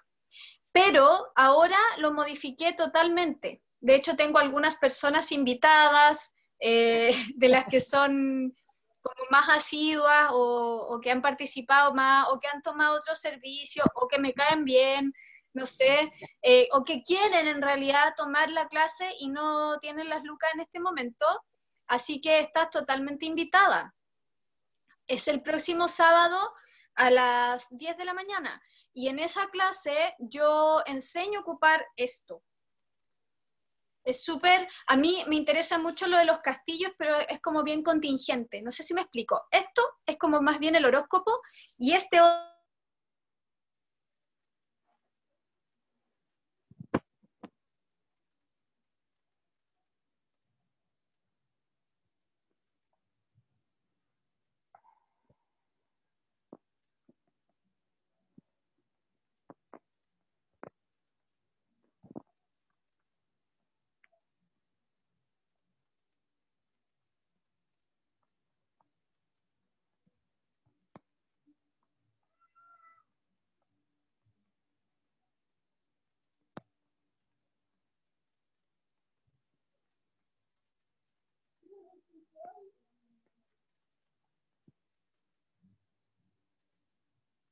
[0.71, 3.63] pero ahora lo modifiqué totalmente.
[3.79, 8.55] De hecho, tengo algunas personas invitadas, eh, de las que son
[9.01, 14.07] como más asiduas o, que han participado más o que han tomado otro servicio o
[14.07, 15.13] que me caen bien,
[15.59, 16.11] no sé,
[16.41, 20.61] eh, o que quieren en realidad tomar la clase y no tienen las lucas en
[20.61, 21.25] este momento,
[21.87, 23.93] así que estás totalmente invitada.
[25.05, 26.53] Es el próximo sábado
[26.95, 28.61] a las 10 de la mañana
[28.93, 32.41] y en esa clase yo enseño a ocupar esto,
[34.09, 37.83] es súper, a mí me interesa mucho lo de los castillos, pero es como bien
[37.83, 38.61] contingente.
[38.61, 39.43] No sé si me explico.
[39.51, 41.39] Esto es como más bien el horóscopo
[41.77, 42.19] y este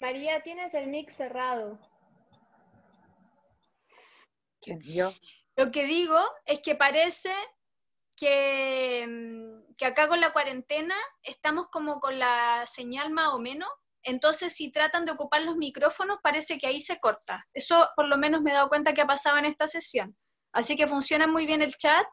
[0.07, 1.77] María, tienes el mix cerrado.
[4.61, 5.13] ¿Quién, yo?
[5.57, 7.33] Lo que digo es que parece
[8.15, 13.67] que, mm, que acá con la cuarentena estamos como con la señal más o menos,
[14.01, 17.45] entonces si tratan de ocupar los micrófonos parece que ahí se corta.
[17.53, 20.17] Eso por lo menos me he dado cuenta que ha pasado en esta sesión.
[20.53, 22.07] Así que funciona muy bien el chat.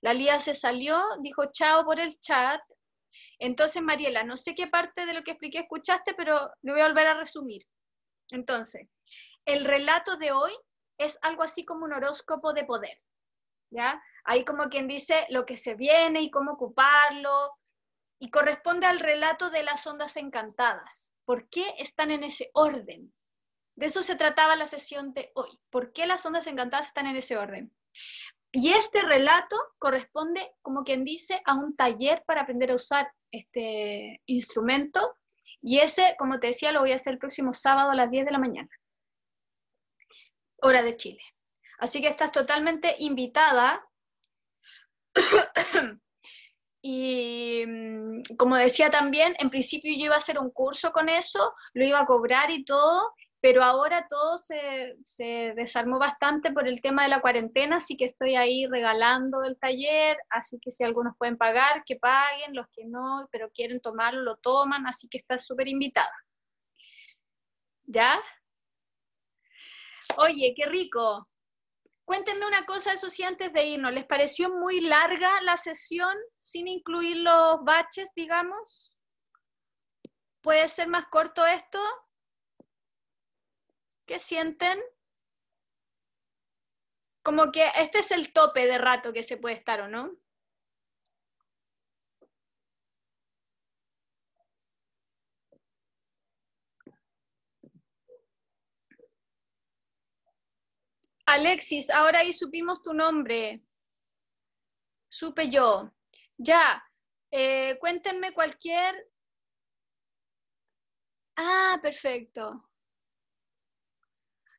[0.00, 2.60] La Lía se salió, dijo chao por el chat.
[3.40, 6.88] Entonces, Mariela, no sé qué parte de lo que expliqué escuchaste, pero lo voy a
[6.88, 7.66] volver a resumir.
[8.30, 8.86] Entonces,
[9.46, 10.52] el relato de hoy
[10.98, 13.00] es algo así como un horóscopo de poder,
[13.70, 14.00] ¿ya?
[14.24, 17.56] Ahí como quien dice lo que se viene y cómo ocuparlo,
[18.20, 21.14] y corresponde al relato de las ondas encantadas.
[21.24, 23.14] ¿Por qué están en ese orden?
[23.74, 25.58] De eso se trataba la sesión de hoy.
[25.70, 27.74] ¿Por qué las ondas encantadas están en ese orden?
[28.52, 34.20] Y este relato corresponde, como quien dice, a un taller para aprender a usar este
[34.26, 35.16] instrumento.
[35.62, 38.24] Y ese, como te decía, lo voy a hacer el próximo sábado a las 10
[38.24, 38.70] de la mañana,
[40.62, 41.22] hora de Chile.
[41.78, 43.86] Así que estás totalmente invitada.
[46.82, 51.54] y mm, como decía también, en principio yo iba a hacer un curso con eso,
[51.74, 54.96] lo iba a cobrar y todo, pero ahora todo se,
[55.56, 60.18] desarmó bastante por el tema de la cuarentena, así que estoy ahí regalando el taller,
[60.28, 64.36] así que si algunos pueden pagar, que paguen, los que no, pero quieren tomarlo, lo
[64.36, 66.12] toman, así que está súper invitada.
[67.84, 68.20] ¿Ya?
[70.18, 71.26] Oye, qué rico.
[72.04, 76.68] Cuéntenme una cosa, eso sí, antes de irnos, ¿les pareció muy larga la sesión sin
[76.68, 78.92] incluir los baches, digamos?
[80.42, 81.78] ¿Puede ser más corto esto?
[84.10, 84.76] ¿Qué sienten?
[87.22, 90.16] Como que este es el tope de rato que se puede estar, ¿o no?
[101.26, 103.62] Alexis, ahora ahí supimos tu nombre.
[105.08, 105.92] Supe yo.
[106.36, 106.84] Ya,
[107.30, 109.08] eh, cuéntenme cualquier...
[111.36, 112.69] Ah, perfecto.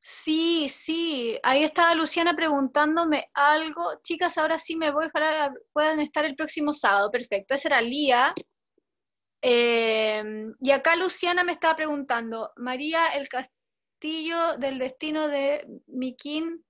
[0.03, 3.99] Sí, sí, ahí estaba Luciana preguntándome algo.
[4.02, 7.11] Chicas, ahora sí me voy, para puedan estar el próximo sábado.
[7.11, 8.34] Perfecto, esa era Lía.
[9.44, 16.65] Em, y acá Luciana me estaba preguntando, María, el castillo del destino de Miquín,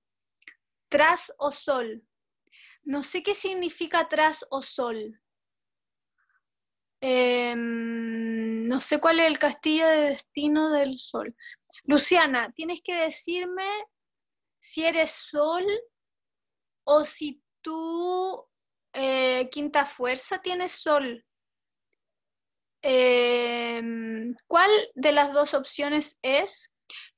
[0.89, 2.03] tras o sol.
[2.83, 5.21] No sé qué significa tras o sol.
[7.01, 11.35] Em, no sé cuál es el castillo de destino del sol.
[11.83, 13.67] Luciana, tienes que decirme
[14.59, 15.65] si eres sol
[16.83, 18.47] o si tú,
[18.93, 21.25] eh, quinta fuerza, tienes sol.
[22.81, 26.71] Em, ¿Cuál de las dos opciones es?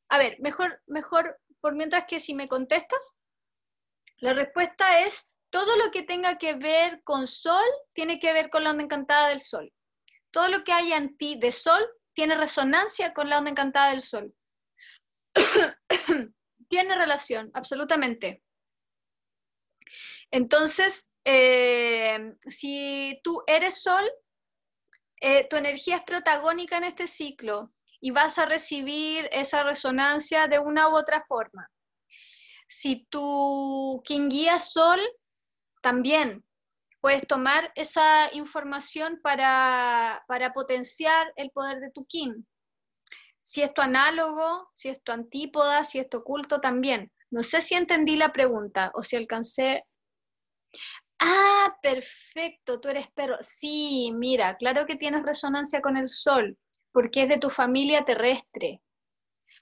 [0.09, 3.13] A ver, mejor, mejor, por mientras que si me contestas,
[4.17, 7.63] la respuesta es todo lo que tenga que ver con sol
[7.93, 9.71] tiene que ver con la onda encantada del sol.
[10.31, 14.01] Todo lo que haya en ti de sol tiene resonancia con la onda encantada del
[14.01, 14.33] sol.
[16.69, 18.43] tiene relación, absolutamente.
[20.31, 24.09] Entonces, eh, si tú eres sol,
[25.21, 30.59] eh, tu energía es protagónica en este ciclo y vas a recibir esa resonancia de
[30.59, 31.69] una u otra forma.
[32.67, 34.99] Si tu quien guía sol,
[35.81, 36.43] también
[36.99, 40.23] puedes tomar esa información para,
[40.53, 42.47] potenciar el poder de tu kin.
[43.43, 47.11] Si es tu análogo, si es tu antípoda, si es tu oculto, también.
[47.29, 49.83] No sé si entendí la pregunta o si alcancé
[51.19, 53.37] Ah, perfecto, tú eres perro.
[53.39, 56.57] Sí, mira, claro que tienes resonancia con el sol,
[56.91, 58.81] porque es de tu familia terrestre.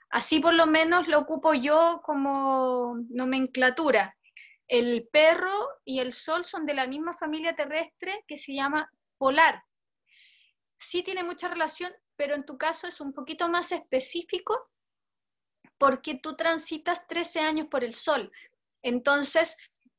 [0.10, 4.18] Así por lo menos lo ocupo yo como nomenclatura.
[4.68, 8.90] El perro y el sol son de la misma familia terrestre que se llama
[9.20, 9.64] polar.
[10.80, 14.70] Sí tiene mucha relación, pero en tu caso es un poquito más específico
[15.80, 18.32] porque tú transitas 13 años por el sol.
[18.84, 19.58] Entonces,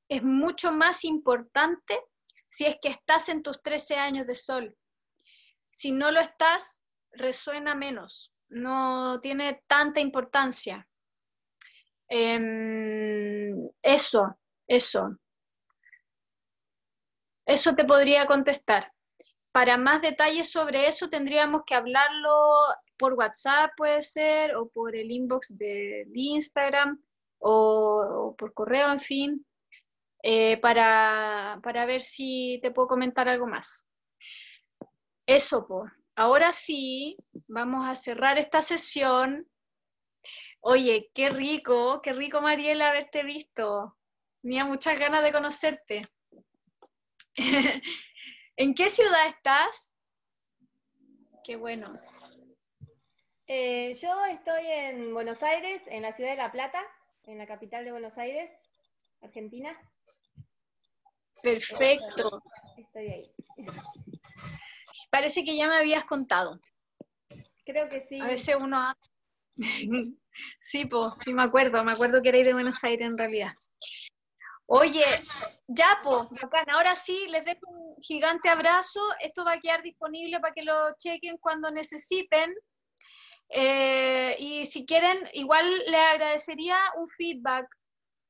[0.09, 2.01] es mucho más importante
[2.49, 4.79] si es que estás en tus 13 años de sol.
[5.73, 6.81] Si no lo estás,
[7.11, 10.87] resuena menos, no tiene tanta importancia.
[12.07, 14.39] Em, eso,
[14.69, 15.19] eso.
[17.45, 18.93] Eso te podría contestar.
[19.53, 22.33] Para más detalles sobre eso tendríamos que hablarlo
[22.99, 26.99] por WhatsApp, puede ser, o por el inbox de Instagram,
[27.39, 29.47] o por correo, en fin.
[30.23, 33.89] Eh, para, ver si te puedo comentar algo más.
[35.27, 35.93] Eso, pues.
[36.15, 37.17] Ahora sí,
[37.49, 39.49] vamos a cerrar esta sesión.
[40.61, 43.97] Oye, qué rico, qué rico, Mariela, haberte visto.
[44.43, 46.09] Tenía muchas ganas de conocerte.
[48.57, 49.95] ¿En qué ciudad estás?
[51.45, 51.99] Qué bueno.
[53.47, 56.83] Eh, yo estoy en Buenos Aires, en la ciudad de La Plata,
[57.25, 58.51] en la capital de Buenos Aires,
[59.23, 59.77] Argentina.
[61.43, 62.43] Perfecto.
[62.77, 63.35] Estoy ahí.
[65.11, 66.61] Parece que ya me habías contado.
[67.65, 68.21] Creo que sí.
[68.21, 68.95] A veces uno...
[70.61, 73.53] sí, pues, sí me acuerdo, me acuerdo que erais de Buenos Aires en realidad.
[74.67, 75.05] Oye,
[75.69, 76.71] ya, pues, bacán.
[76.71, 79.01] Ahora sí, les dejo un gigante abrazo.
[79.21, 82.55] Esto va a quedar disponible para que lo chequen cuando necesiten.
[83.49, 87.67] Eh, y si quieren, igual le agradecería un feedback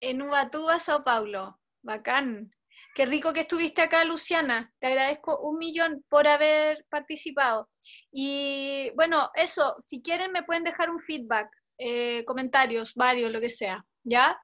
[0.00, 1.58] en Ubatuba, Sao Paulo.
[1.82, 2.52] Bacán.
[2.94, 4.72] Qué rico que estuviste acá, Luciana.
[4.78, 7.70] Te agradezco un millón por haber participado.
[8.12, 11.48] Y bueno, eso, si quieren me pueden dejar un feedback,
[11.78, 13.84] eh, comentarios, varios, lo que sea.
[14.04, 14.38] ¿Ya?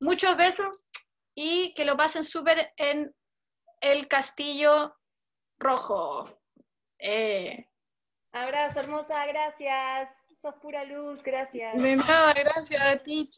[0.00, 0.84] Muchos besos
[1.34, 3.14] y que lo pasen súper en
[3.80, 4.96] el Castillo
[5.58, 6.28] Rojo.
[6.98, 7.66] Eh.
[8.32, 10.10] Abrazo, hermosa, gracias.
[10.40, 11.76] Sos pura luz, gracias.
[11.80, 13.28] De nada, gracias a ti,